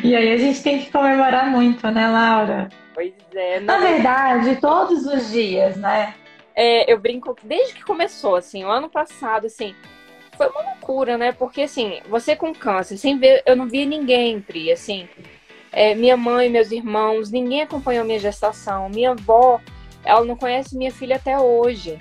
[0.04, 2.68] E aí a gente tem que comemorar muito, né, Laura?
[2.92, 3.60] Pois é.
[3.60, 6.14] Na verdade, todos os dias, né?
[6.54, 9.74] É, eu brinco desde que começou, assim, o ano passado, assim,
[10.36, 11.32] foi uma loucura, né?
[11.32, 15.08] Porque, assim, você com câncer, sem ver, eu não via ninguém, Pri, assim,
[15.72, 18.88] é, minha mãe, meus irmãos, ninguém acompanhou minha gestação.
[18.88, 19.60] Minha avó,
[20.04, 21.98] ela não conhece minha filha até hoje,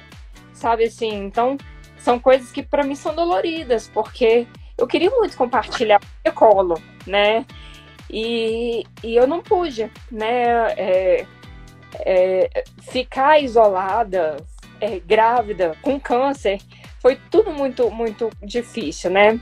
[0.54, 1.58] sabe, assim, então,
[1.98, 4.46] são coisas que para mim são doloridas, porque
[4.78, 6.76] eu queria muito compartilhar o colo,
[7.08, 7.46] né?
[8.10, 10.74] E, e eu não pude, né?
[10.78, 11.26] É,
[12.00, 14.38] é, ficar isolada,
[14.80, 16.60] é, grávida, com câncer,
[17.04, 19.38] foi tudo muito, muito difícil, né?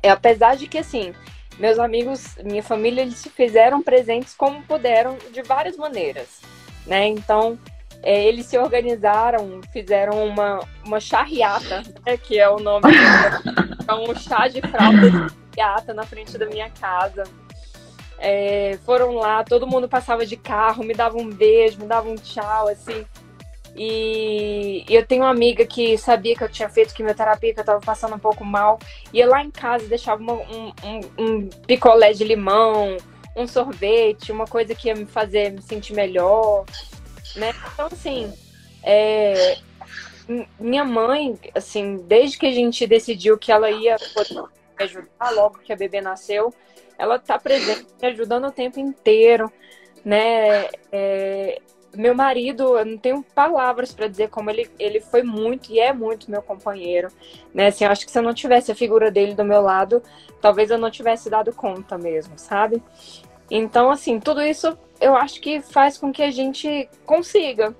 [0.00, 1.12] É, apesar de que, assim,
[1.58, 6.40] meus amigos, minha família, eles se fizeram presentes como puderam, de várias maneiras,
[6.86, 7.08] né?
[7.08, 7.58] Então,
[8.04, 12.84] é, eles se organizaram, fizeram uma, uma charriata, né, que é o nome,
[13.88, 17.24] é um chá de fralda de na frente da minha casa.
[18.18, 22.14] É, foram lá, todo mundo passava de carro, me dava um beijo, me dava um
[22.14, 23.04] tchau, assim.
[23.76, 27.80] E eu tenho uma amiga que sabia que eu tinha feito quimioterapia, que eu tava
[27.80, 28.78] passando um pouco mal.
[29.12, 32.96] Ia lá em casa, deixava uma, um, um, um, picolé de limão,
[33.36, 36.64] um sorvete, uma coisa que ia me fazer me sentir melhor,
[37.34, 37.52] né?
[37.72, 38.32] Então, assim,
[38.82, 39.58] é,
[40.58, 45.72] minha mãe, assim, desde que a gente decidiu que ela ia me ajudar logo que
[45.72, 46.54] a bebê nasceu,
[46.96, 49.52] ela tá presente, me ajudando o tempo inteiro,
[50.04, 50.68] né?
[50.92, 51.60] É,
[51.96, 55.92] meu marido, eu não tenho palavras para dizer como ele, ele foi muito e é
[55.92, 57.08] muito meu companheiro,
[57.52, 57.68] né?
[57.68, 60.02] Assim, eu acho que se eu não tivesse a figura dele do meu lado,
[60.40, 62.82] talvez eu não tivesse dado conta mesmo, sabe?
[63.50, 67.74] Então, assim, tudo isso eu acho que faz com que a gente consiga,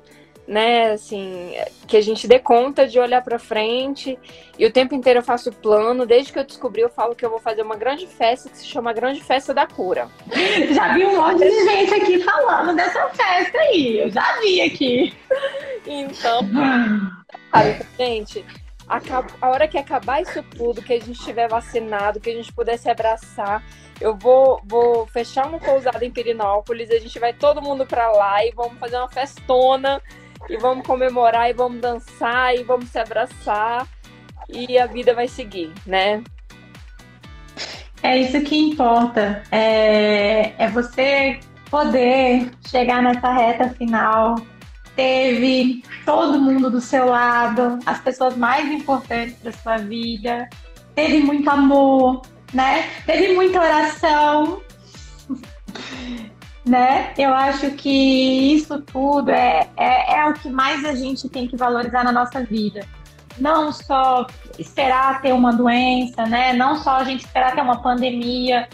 [0.47, 0.93] né?
[0.93, 1.55] Assim,
[1.87, 4.19] que a gente dê conta de olhar para frente.
[4.59, 6.07] E o tempo inteiro eu faço plano.
[6.07, 8.67] Desde que eu descobri, eu falo que eu vou fazer uma grande festa que se
[8.67, 10.09] chama Grande Festa da Cura.
[10.75, 14.01] Já vi um monte de gente aqui falando dessa festa aí.
[14.01, 15.15] Eu já vi aqui.
[15.87, 16.41] Então,
[17.51, 18.45] sabe, gente,
[19.41, 22.89] a hora que acabar isso tudo, que a gente estiver vacinado, que a gente pudesse
[22.89, 23.63] abraçar,
[24.01, 28.45] eu vou, vou fechar uma pousada em Pirinópolis, a gente vai todo mundo para lá
[28.45, 30.03] e vamos fazer uma festona
[30.49, 33.87] e vamos comemorar e vamos dançar e vamos se abraçar
[34.49, 36.23] e a vida vai seguir, né?
[38.03, 39.43] É isso que importa.
[39.51, 44.35] É, é você poder chegar nessa reta final.
[44.95, 50.49] Teve todo mundo do seu lado, as pessoas mais importantes da sua vida.
[50.95, 52.91] Teve muito amor, né?
[53.07, 54.63] Teve muita oração
[56.65, 57.13] né?
[57.19, 61.57] Eu acho que isso tudo é, é, é o que mais a gente tem que
[61.57, 62.87] valorizar na nossa vida.
[63.39, 64.27] Não só
[64.59, 66.53] esperar ter uma doença, né?
[66.53, 68.69] Não só a gente esperar ter uma pandemia.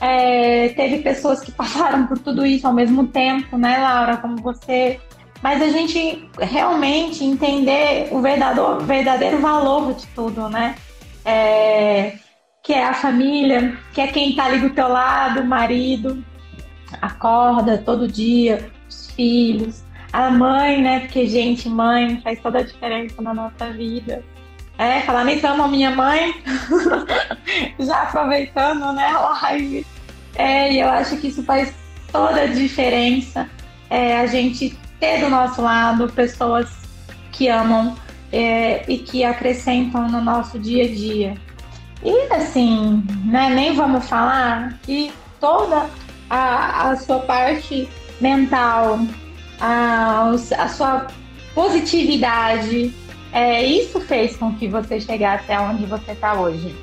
[0.00, 4.16] É, teve pessoas que passaram por tudo isso ao mesmo tempo, né, Laura?
[4.16, 4.98] Como você.
[5.40, 10.74] Mas a gente realmente entender o verdadeiro, verdadeiro valor de tudo, né?
[11.24, 12.14] É,
[12.62, 16.24] que é a família, que é quem tá ali do teu lado, o marido,
[17.00, 21.00] acorda todo dia, os filhos, a mãe, né?
[21.00, 24.24] Porque, gente, mãe faz toda a diferença na nossa vida.
[24.78, 26.32] É, falar nem amo a minha mãe,
[27.80, 29.84] já aproveitando, né, a live.
[30.36, 31.74] É, e eu acho que isso faz
[32.12, 33.48] toda a diferença.
[33.90, 36.68] É, a gente ter do nosso lado pessoas
[37.32, 37.96] que amam
[38.32, 41.34] é, e que acrescentam no nosso dia a dia.
[42.04, 45.90] E assim, né, nem vamos falar que toda
[46.28, 47.88] a, a sua parte
[48.20, 49.00] mental,
[49.60, 51.06] a, a sua
[51.54, 52.92] positividade.
[53.32, 56.74] É, isso fez com que você chegasse aonde você está hoje.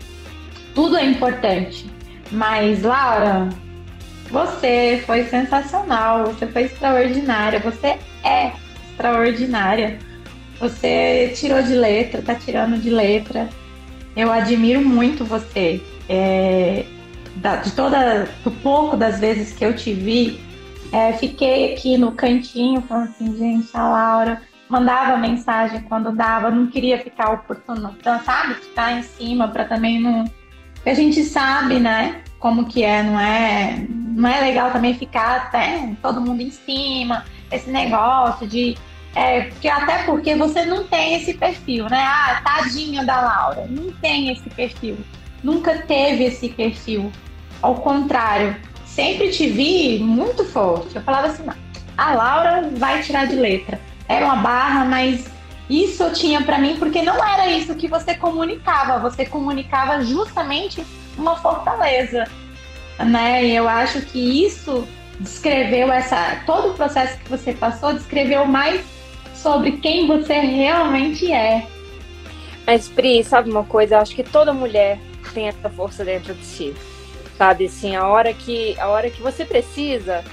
[0.73, 1.89] Tudo é importante.
[2.31, 3.49] Mas, Laura,
[4.29, 8.51] você foi sensacional, você foi extraordinária, você é
[8.91, 9.99] extraordinária.
[10.60, 13.49] Você tirou de letra, tá tirando de letra.
[14.15, 15.81] Eu admiro muito você.
[16.08, 16.86] É,
[17.36, 20.39] da, de toda, do pouco das vezes que eu te vi,
[20.91, 26.67] é, fiquei aqui no cantinho falando assim, gente, a Laura mandava mensagem quando dava, não
[26.67, 28.56] queria ficar oportuno, sabe?
[28.56, 30.26] Ficar em cima para também não.
[30.86, 32.21] A gente sabe, né?
[32.39, 33.86] Como que é, não é?
[33.89, 38.78] Não é legal também ficar até todo mundo em cima, esse negócio de.
[39.16, 42.03] É, porque, até porque você não tem esse perfil, né?
[42.03, 43.66] Ah, tadinha da Laura.
[43.70, 44.97] Não tem esse perfil.
[45.41, 47.12] Nunca teve esse perfil.
[47.66, 48.55] Ao contrário,
[48.86, 50.95] sempre te vi muito forte.
[50.95, 51.43] Eu falava assim,
[51.97, 53.82] a Laura vai tirar de letra.
[54.07, 55.28] Era uma barra, mas
[55.68, 58.99] isso eu tinha para mim porque não era isso que você comunicava.
[58.99, 60.86] Você comunicava justamente
[61.18, 62.26] uma fortaleza,
[62.99, 63.43] né?
[63.43, 64.88] E eu acho que isso
[65.20, 68.80] descreveu essa todo o processo que você passou descreveu mais
[69.34, 71.66] sobre quem você realmente é.
[72.68, 73.95] Mas Pri, sabe uma coisa?
[73.95, 74.99] Eu acho que toda mulher
[75.34, 76.76] tem essa força dentro de si
[77.38, 77.65] sabe?
[77.65, 80.23] Assim, a hora que a hora que você precisa,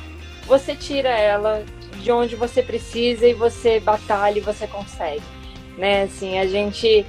[0.46, 1.64] você tira ela
[2.02, 5.22] de onde você precisa e você batalha e você consegue,
[5.78, 6.02] né?
[6.02, 7.06] Assim, a gente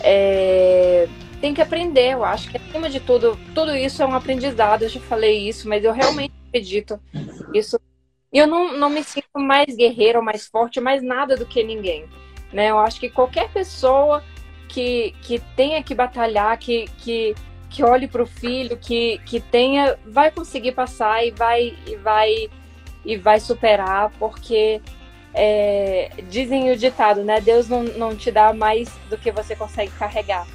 [0.00, 1.08] é...
[1.40, 2.12] tem que aprender.
[2.12, 4.82] Eu acho que acima de tudo, tudo isso é um aprendizado.
[4.82, 7.00] Eu já falei isso, mas eu realmente acredito
[7.54, 7.78] isso.
[8.32, 12.06] Eu não, não me sinto mais guerreira mais forte, mais nada do que ninguém.
[12.52, 12.70] Né?
[12.70, 14.22] Eu acho que qualquer pessoa
[14.68, 17.34] que, que tenha que batalhar, que, que,
[17.72, 22.50] que olhe para o filho, que, que tenha, vai conseguir passar e vai, e vai,
[23.04, 24.80] e vai superar, porque
[25.32, 27.40] é, dizem o ditado, né?
[27.40, 30.46] Deus não, não te dá mais do que você consegue carregar.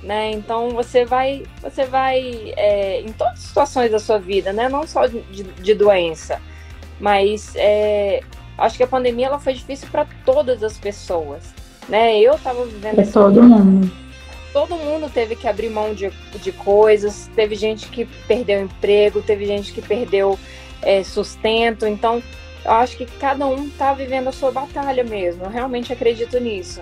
[0.00, 0.30] Né?
[0.30, 4.68] Então você vai, você vai é, em todas as situações da sua vida, né?
[4.68, 6.40] Não só de, de doença,
[7.00, 8.20] mas é,
[8.56, 11.52] acho que a pandemia ela foi difícil para todas as pessoas,
[11.88, 12.20] né?
[12.20, 13.90] Eu estava vivendo esse todo mundo.
[14.52, 16.10] Todo mundo teve que abrir mão de,
[16.42, 17.30] de coisas.
[17.34, 20.38] Teve gente que perdeu emprego, teve gente que perdeu
[20.82, 21.86] é, sustento.
[21.86, 22.22] Então
[22.64, 25.44] eu acho que cada um está vivendo a sua batalha mesmo.
[25.44, 26.80] Eu realmente acredito nisso.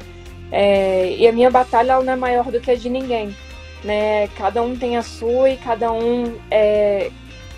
[0.50, 3.34] É, e a minha batalha não é maior do que a de ninguém.
[3.84, 4.28] Né?
[4.36, 7.10] Cada um tem a sua e cada um é,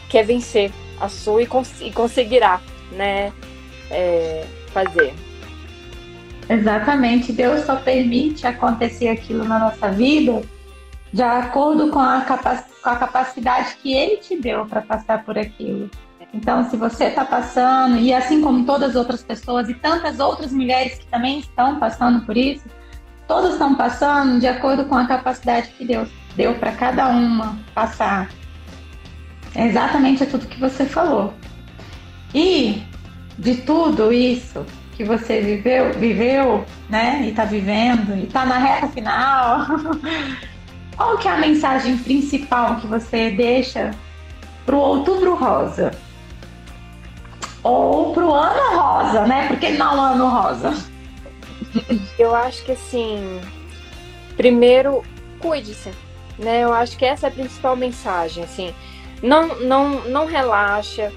[0.09, 2.61] quer vencer a sua e, cons e conseguirá
[2.93, 3.33] né?
[3.91, 5.15] É, fazer.
[6.49, 7.33] Exatamente.
[7.33, 10.43] Deus só permite acontecer aquilo na nossa vida
[11.13, 15.91] de acordo com a, com a capacidade que Ele te deu para passar por aquilo.
[16.33, 20.53] Então, se você está passando, e assim como todas as outras pessoas e tantas outras
[20.53, 22.65] mulheres que também estão passando por isso,
[23.27, 28.29] todas estão passando de acordo com a capacidade que Deus deu para cada uma passar.
[29.55, 31.33] É exatamente tudo que você falou.
[32.35, 32.83] E
[33.39, 34.67] de tudo isso
[34.99, 39.65] que você viveu, viveu, né, e está vivendo, e está na reta final,
[40.97, 43.93] qual que é a mensagem principal que você deixa
[44.67, 45.93] para o Outubro Rosa?
[47.63, 49.49] ou pro ano rosa, né?
[49.49, 50.75] Porque não ano rosa.
[52.19, 53.41] Eu acho que assim,
[54.37, 55.03] primeiro,
[55.39, 55.91] cuide-se,
[56.39, 56.63] né?
[56.65, 58.75] Eu acho que essa é a principal mensagem, assim.
[59.23, 61.13] Não, não, não relaxa,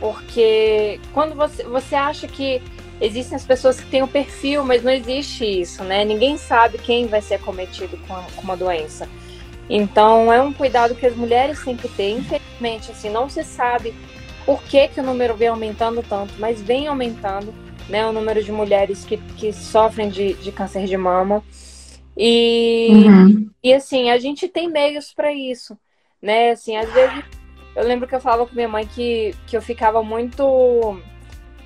[0.00, 2.60] porque quando você, você acha que
[3.04, 6.04] existem as pessoas que têm o perfil, mas não existe isso, né?
[6.04, 9.08] Ninguém sabe quem vai ser acometido com, com uma doença.
[9.68, 12.10] Então, é um cuidado que as mulheres têm que ter.
[12.10, 13.94] Infelizmente, assim, não se sabe
[14.44, 17.54] por que, que o número vem aumentando tanto, mas vem aumentando,
[17.88, 21.42] né, o número de mulheres que, que sofrem de, de câncer de mama.
[22.16, 23.50] E, uhum.
[23.62, 25.76] e assim, a gente tem meios para isso,
[26.22, 26.50] né?
[26.50, 27.24] Assim, às vezes
[27.74, 31.00] eu lembro que eu falava com minha mãe que, que eu ficava muito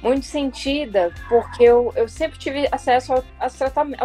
[0.03, 4.05] muito sentida, porque eu, eu sempre tive acesso ao, ao tratamento.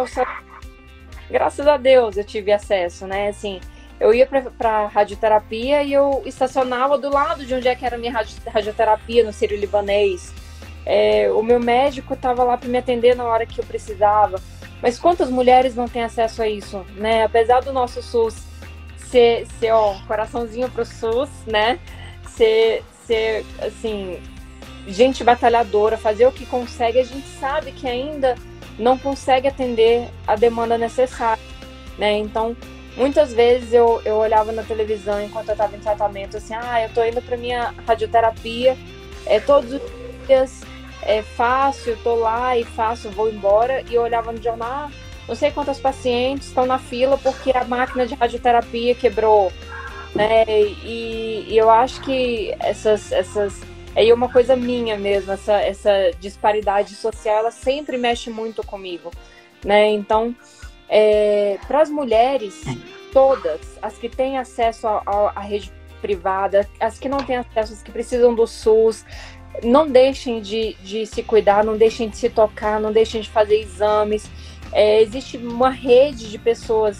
[1.30, 3.28] Graças a Deus eu tive acesso, né?
[3.28, 3.60] Assim,
[3.98, 7.98] eu ia para radioterapia e eu estacionava do lado de onde é que era a
[7.98, 8.12] minha
[8.46, 10.32] radioterapia, no Sírio Libanês.
[10.84, 14.40] É, o meu médico estava lá para me atender na hora que eu precisava.
[14.82, 17.24] Mas quantas mulheres não têm acesso a isso, né?
[17.24, 18.36] Apesar do nosso SUS
[18.98, 21.78] ser, ser ó, coraçãozinho pro SUS, né?
[22.28, 24.20] Ser, ser, assim,
[24.86, 28.36] gente batalhadora, fazer o que consegue, a gente sabe que ainda
[28.78, 31.42] não consegue atender a demanda necessária,
[31.98, 32.18] né?
[32.18, 32.56] Então,
[32.96, 36.86] Muitas vezes eu, eu olhava na televisão enquanto eu estava em tratamento, assim, ah, eu
[36.86, 38.76] estou indo para minha radioterapia,
[39.26, 39.80] é todos os
[40.26, 40.60] dias,
[41.02, 43.82] é fácil, estou lá e faço, vou embora.
[43.90, 44.90] E eu olhava no jornal, ah,
[45.26, 49.52] não sei quantas pacientes estão na fila porque a máquina de radioterapia quebrou.
[50.14, 50.44] Né?
[50.46, 53.60] E, e eu acho que essas, essas
[53.94, 59.10] é uma coisa minha mesmo, essa, essa disparidade social, ela sempre mexe muito comigo,
[59.64, 59.88] né?
[59.88, 60.34] Então,
[60.88, 62.62] é, para as mulheres,
[63.12, 67.90] todas, as que têm acesso à rede privada, as que não têm acesso, as que
[67.90, 69.04] precisam do SUS,
[69.62, 73.60] não deixem de, de se cuidar, não deixem de se tocar, não deixem de fazer
[73.60, 74.28] exames.
[74.72, 76.98] É, existe uma rede de pessoas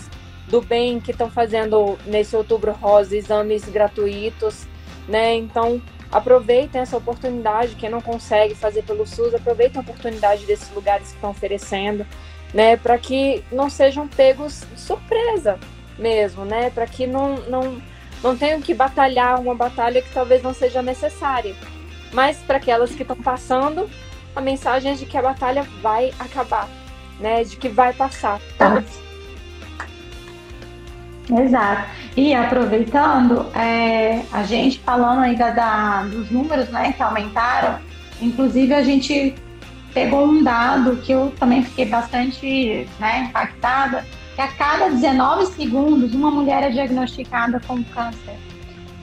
[0.48, 4.66] do bem que estão fazendo nesse outubro rosa exames gratuitos,
[5.08, 5.34] né?
[5.34, 5.82] Então
[6.14, 7.74] aproveitem essa oportunidade.
[7.74, 12.06] Quem não consegue fazer pelo SUS, aproveitem a oportunidade desses lugares que estão oferecendo
[12.54, 15.58] né, para que não sejam pegos de surpresa
[15.98, 17.82] mesmo, né, para que não, não,
[18.22, 21.54] não tenham que batalhar uma batalha que talvez não seja necessária.
[22.12, 23.90] Mas para aquelas que estão passando,
[24.36, 26.68] a mensagem é de que a batalha vai acabar,
[27.18, 28.40] né, de que vai passar.
[28.56, 28.82] Tá.
[31.30, 31.88] Exato.
[32.16, 37.78] E aproveitando, é, a gente falando ainda da, dos números né, que aumentaram,
[38.20, 39.34] inclusive a gente
[39.92, 44.04] pegou um dado que eu também fiquei bastante né, impactada,
[44.34, 48.36] que a cada 19 segundos uma mulher é diagnosticada com câncer.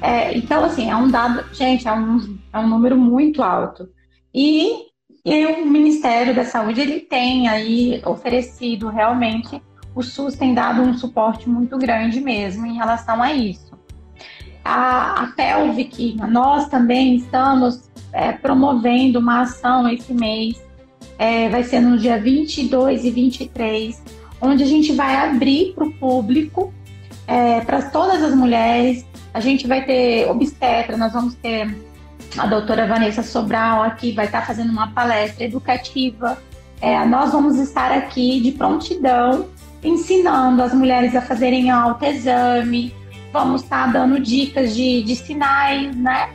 [0.01, 3.87] É, então, assim, é um dado, gente, é um, é um número muito alto.
[4.33, 4.87] E,
[5.23, 9.61] e o Ministério da Saúde, ele tem aí oferecido realmente
[9.93, 13.71] o SUS tem dado um suporte muito grande mesmo em relação a isso.
[14.63, 20.61] A, a Pelvic, nós também estamos é, promovendo uma ação esse mês,
[21.17, 24.03] é, vai ser no dia 22 e 23,
[24.39, 26.73] onde a gente vai abrir para o público,
[27.27, 29.05] é, para todas as mulheres.
[29.33, 31.75] A gente vai ter obstetra, nós vamos ter
[32.37, 36.37] a doutora Vanessa Sobral aqui, vai estar fazendo uma palestra educativa.
[36.81, 39.47] É, nós vamos estar aqui de prontidão,
[39.83, 42.93] ensinando as mulheres a fazerem autoexame,
[43.31, 46.29] vamos estar dando dicas de, de sinais, né?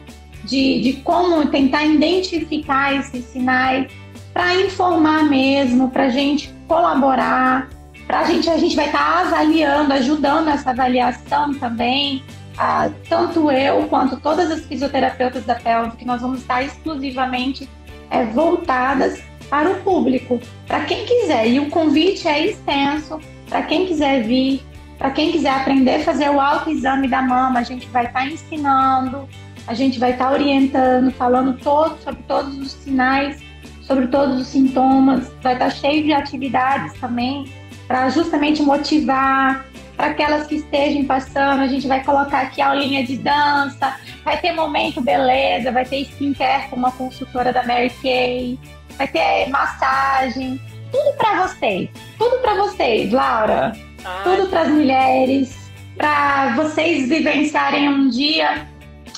[0.45, 3.91] De, de como tentar identificar esses sinais
[4.33, 7.69] para informar mesmo, para a gente colaborar,
[8.07, 12.23] para a gente a gente vai estar tá avaliando, ajudando essa avaliação também.
[12.59, 17.69] Ah, tanto eu quanto todas as fisioterapeutas da pelve, que nós vamos estar exclusivamente
[18.11, 19.21] é, voltadas
[19.51, 21.49] para o público, para quem quiser.
[21.49, 24.63] E o convite é extenso para quem quiser vir,
[24.99, 28.27] para quem quiser aprender a fazer o autoexame da mama, a gente vai estar tá
[28.27, 29.29] ensinando,
[29.67, 33.43] a gente vai estar tá orientando, falando todo, sobre todos os sinais,
[33.83, 37.47] sobre todos os sintomas, vai estar tá cheio de atividades também
[37.87, 39.65] para justamente motivar
[39.97, 41.63] para aquelas que estejam passando.
[41.63, 46.03] A gente vai colocar aqui a aulinha de dança, vai ter momento beleza, vai ter
[46.03, 48.59] skincare com uma consultora da Mary Kay,
[48.97, 50.61] vai ter massagem,
[50.97, 53.73] tudo para vocês, tudo para vocês, Laura,
[54.03, 54.25] Ai.
[54.25, 58.67] tudo para as mulheres, para vocês vivenciarem um dia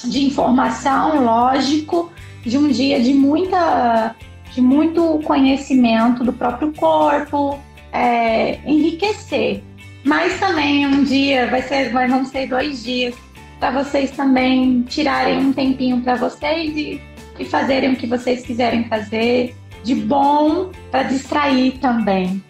[0.05, 2.13] de informação, lógico,
[2.45, 4.17] de um dia de muita
[4.53, 7.61] de muito conhecimento do próprio corpo,
[7.93, 9.63] é, enriquecer.
[10.03, 13.15] Mas também um dia, vai ser, vai, vão ser dois dias,
[13.61, 17.01] para vocês também tirarem um tempinho para vocês e,
[17.39, 22.43] e fazerem o que vocês quiserem fazer de bom para distrair também.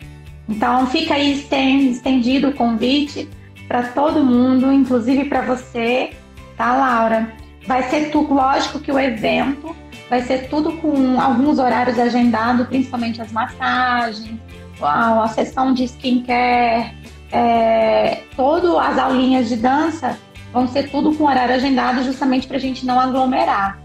[0.49, 3.29] Então fica aí estendido o convite
[3.66, 6.11] para todo mundo, inclusive para você,
[6.57, 7.33] tá, Laura?
[7.66, 9.76] Vai ser tudo, lógico que o evento
[10.09, 14.41] vai ser tudo com alguns horários agendados, principalmente as massagens,
[14.81, 16.95] a, a sessão de skincare,
[17.31, 20.18] é, todas as aulinhas de dança
[20.53, 23.79] vão ser tudo com horário agendado, justamente para a gente não aglomerar.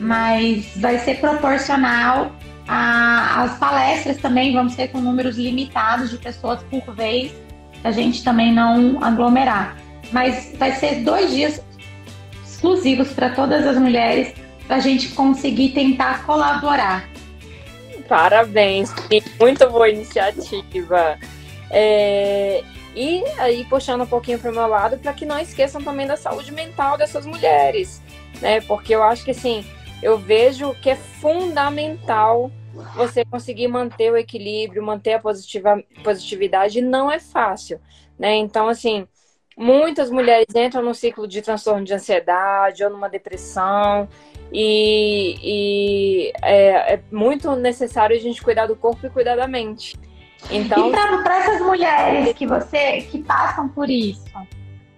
[0.00, 2.32] Mas vai ser proporcional.
[2.68, 7.32] A, as palestras também vão ser com números limitados de pessoas por vez,
[7.82, 9.76] a gente também não aglomerar.
[10.12, 11.62] Mas vai ser dois dias
[12.44, 14.34] exclusivos para todas as mulheres,
[14.66, 17.08] para a gente conseguir tentar colaborar.
[18.08, 18.92] Parabéns,
[19.40, 21.18] muito boa iniciativa.
[21.70, 22.62] É,
[22.94, 26.16] e aí, puxando um pouquinho para o meu lado, para que não esqueçam também da
[26.16, 28.02] saúde mental dessas mulheres,
[28.40, 28.60] né?
[28.62, 29.64] Porque eu acho que assim,
[30.02, 32.50] eu vejo que é fundamental
[32.94, 37.80] você conseguir manter o equilíbrio, manter a positiva, positividade, não é fácil,
[38.18, 38.34] né?
[38.36, 39.06] Então, assim,
[39.56, 44.08] muitas mulheres entram num ciclo de transtorno de ansiedade ou numa depressão,
[44.52, 49.98] e, e é, é, muito necessário a gente cuidar do corpo e cuidar da mente.
[50.50, 54.24] Então, e para essas mulheres que você que passam por isso,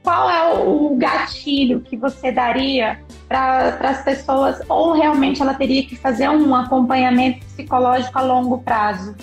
[0.03, 5.94] qual é o gatilho que você daria para as pessoas ou realmente ela teria que
[5.96, 9.14] fazer um acompanhamento psicológico a longo prazo?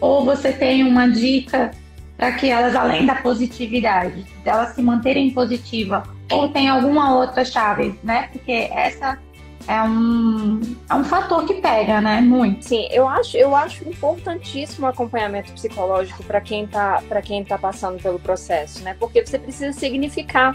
[0.00, 1.70] Ou você tem uma dica
[2.16, 7.98] para que elas, além da positividade, delas se manterem positiva, ou tem alguma outra chave,
[8.02, 8.28] né?
[8.32, 9.18] Porque essa
[9.66, 10.60] é um,
[10.90, 12.20] é um fator que pega, né?
[12.20, 12.64] Muito.
[12.64, 17.56] Sim, eu acho, eu acho importantíssimo o acompanhamento psicológico para quem está para quem tá
[17.56, 18.94] passando pelo processo, né?
[18.98, 20.54] Porque você precisa significar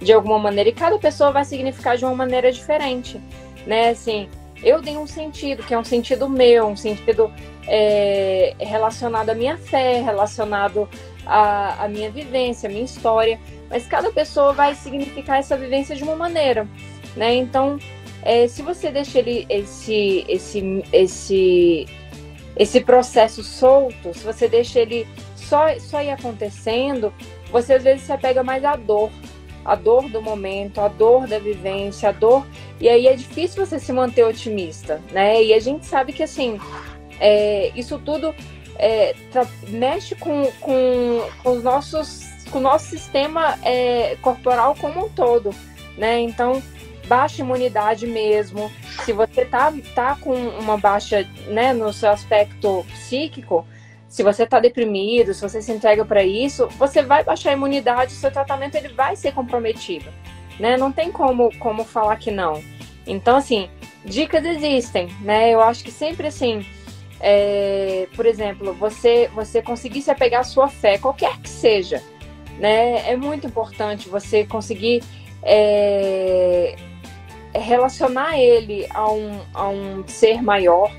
[0.00, 3.20] de alguma maneira e cada pessoa vai significar de uma maneira diferente,
[3.66, 3.90] né?
[3.90, 4.28] Assim,
[4.62, 7.32] eu dei um sentido que é um sentido meu, um sentido
[7.66, 10.86] é, relacionado à minha fé, relacionado
[11.24, 13.40] à, à minha vivência, à minha história,
[13.70, 16.68] mas cada pessoa vai significar essa vivência de uma maneira,
[17.16, 17.34] né?
[17.34, 17.78] Então
[18.22, 21.86] é, se você deixa ele, esse, esse, esse,
[22.56, 25.06] esse processo solto, se você deixa ele
[25.36, 27.12] só, só ir acontecendo,
[27.50, 29.10] você às vezes se apega mais à dor,
[29.64, 32.46] a dor do momento, a dor da vivência, a dor.
[32.80, 35.42] E aí é difícil você se manter otimista, né?
[35.42, 36.58] E a gente sabe que assim,
[37.18, 38.34] é, isso tudo
[38.76, 39.14] é,
[39.68, 45.54] mexe com, com, com, os nossos, com o nosso sistema é, corporal como um todo,
[45.98, 46.20] né?
[46.20, 46.62] Então
[47.10, 48.70] baixa imunidade mesmo,
[49.04, 53.66] se você tá, tá com uma baixa, né, no seu aspecto psíquico,
[54.08, 58.12] se você tá deprimido, se você se entrega para isso, você vai baixar a imunidade,
[58.12, 60.06] seu tratamento ele vai ser comprometido,
[60.58, 60.76] né?
[60.76, 62.62] Não tem como, como falar que não.
[63.04, 63.68] Então, assim,
[64.04, 65.50] dicas existem, né?
[65.50, 66.64] Eu acho que sempre assim,
[67.20, 72.00] é, por exemplo, você, você conseguir se apegar à sua fé, qualquer que seja.
[72.58, 73.08] Né?
[73.10, 75.02] É muito importante você conseguir
[75.42, 76.76] é,
[77.54, 80.90] relacionar ele a um, a um ser maior.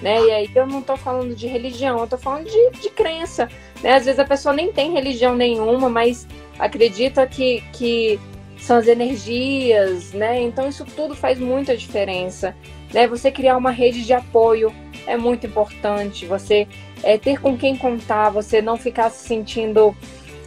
[0.00, 0.20] Né?
[0.26, 3.48] E aí eu não estou falando de religião, eu estou falando de, de crença.
[3.82, 3.94] Né?
[3.94, 6.26] Às vezes a pessoa nem tem religião nenhuma, mas
[6.58, 8.18] acredita que, que
[8.58, 10.40] são as energias, né?
[10.40, 12.54] Então isso tudo faz muita diferença.
[12.92, 13.06] Né?
[13.08, 14.72] Você criar uma rede de apoio
[15.06, 16.26] é muito importante.
[16.26, 16.66] Você
[17.02, 19.96] é, ter com quem contar, você não ficar se sentindo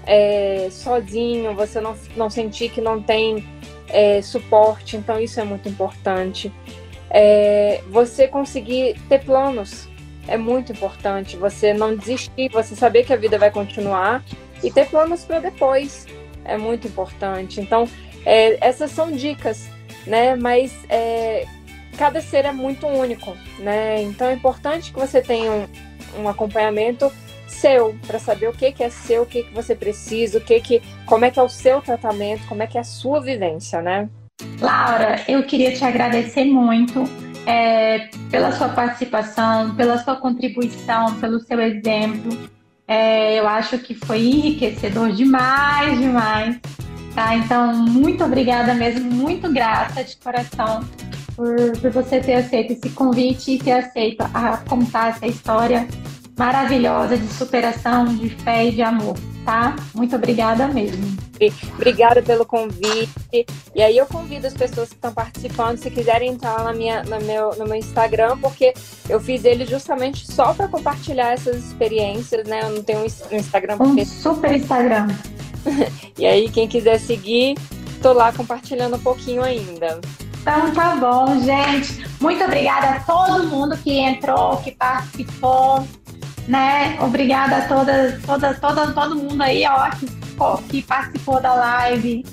[0.06, 3.46] é, sozinho, você não, não sentir que não tem
[3.88, 4.98] é, suporte.
[4.98, 6.52] Então isso é muito importante.
[7.10, 9.90] É, você conseguir ter planos
[10.28, 11.36] é muito importante.
[11.38, 14.24] Você não desistir, você saber que a vida vai continuar
[14.64, 16.06] e ter planos para depois
[16.46, 17.60] é muito importante.
[17.60, 17.88] Então
[18.26, 19.70] é, essas são dicas,
[20.06, 20.36] né?
[20.36, 21.46] Mas é,
[21.98, 24.02] cada ser é muito único, né?
[24.02, 25.68] Então é importante que você tenha um,
[26.22, 27.12] um acompanhamento
[27.52, 30.60] seu para saber o que, que é seu, o que, que você precisa, o que
[30.60, 33.82] que, como é que é o seu tratamento, como é que é a sua vivência,
[33.82, 34.10] né?
[34.60, 37.04] Laura, eu queria te agradecer muito
[37.46, 42.38] é, pela sua participação, pela sua contribuição, pelo seu exemplo.
[42.88, 46.60] É, eu acho que foi enriquecedor demais, demais.
[47.14, 47.36] Tá?
[47.36, 50.82] Então, muito obrigada mesmo, muito grata de coração
[51.36, 55.88] por, por você ter aceito esse convite e ter aceito a contar essa história
[56.42, 59.16] maravilhosa de superação, de fé e de amor,
[59.46, 59.76] tá?
[59.94, 61.16] Muito obrigada mesmo.
[61.76, 63.46] Obrigada pelo convite.
[63.76, 67.04] E aí eu convido as pessoas que estão participando, se quiserem entrar lá na minha,
[67.04, 68.74] no, meu, no meu Instagram, porque
[69.08, 72.62] eu fiz ele justamente só para compartilhar essas experiências, né?
[72.64, 73.78] Eu não tenho um Instagram.
[73.80, 75.10] Um super Instagram.
[76.18, 77.56] e aí, quem quiser seguir,
[78.02, 80.02] tô lá compartilhando um pouquinho ainda.
[80.42, 82.04] Então tá bom, gente.
[82.20, 85.86] Muito obrigada a todo mundo que entrou, que participou,
[86.48, 86.98] né?
[87.02, 92.26] Obrigada a todas, toda, toda, todo mundo aí, ó, que, que participou da live,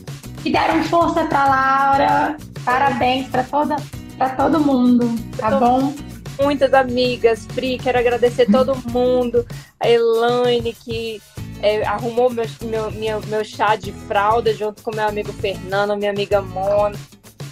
[0.43, 2.37] que deram força pra Laura.
[2.65, 3.77] Parabéns para toda,
[4.17, 5.95] para todo mundo, tá bom?
[6.41, 9.45] Muitas amigas, Pri, quero agradecer todo mundo,
[9.81, 11.21] a Elaine que
[11.63, 16.11] é, arrumou meu, meu, meu, meu chá de fralda junto com meu amigo Fernando, minha
[16.11, 16.97] amiga Mona,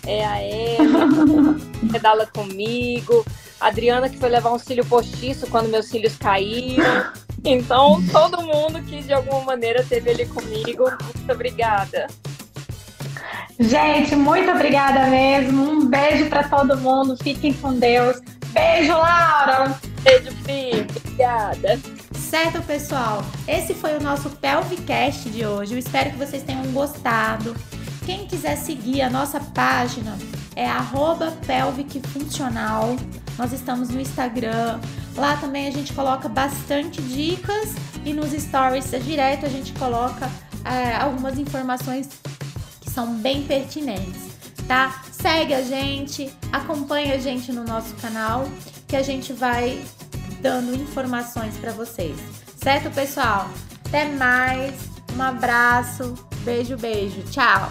[0.07, 1.09] é a Eva,
[1.90, 3.24] pedala comigo,
[3.61, 7.11] Adriana que foi levar um cílio postiço quando meus cílios caíram.
[7.44, 12.07] Então, todo mundo que de alguma maneira teve ali comigo, muito obrigada.
[13.59, 15.62] Gente, muito obrigada mesmo.
[15.62, 17.16] Um beijo para todo mundo.
[17.16, 18.20] Fiquem com Deus.
[18.48, 19.78] Beijo, Laura.
[20.02, 20.86] Beijo, Pri.
[21.00, 21.80] Obrigada.
[22.14, 23.24] Certo, pessoal?
[23.48, 25.72] Esse foi o nosso Pelvicast de hoje.
[25.72, 27.57] Eu espero que vocês tenham gostado.
[28.04, 30.18] Quem quiser seguir a nossa página
[30.54, 30.66] é
[31.46, 32.96] pelvicfuncional.
[33.39, 34.80] Nós estamos no Instagram.
[35.16, 37.74] Lá também a gente coloca bastante dicas
[38.05, 40.30] e nos stories direto a gente coloca
[40.64, 42.09] é, algumas informações
[42.80, 44.28] que são bem pertinentes,
[44.66, 45.03] tá?
[45.11, 48.49] Segue a gente, acompanha a gente no nosso canal
[48.87, 49.82] que a gente vai
[50.41, 52.16] dando informações para vocês.
[52.62, 53.51] Certo, pessoal?
[53.87, 54.74] Até mais.
[55.16, 56.14] Um abraço.
[56.45, 57.22] Beijo, beijo.
[57.30, 57.70] Tchau.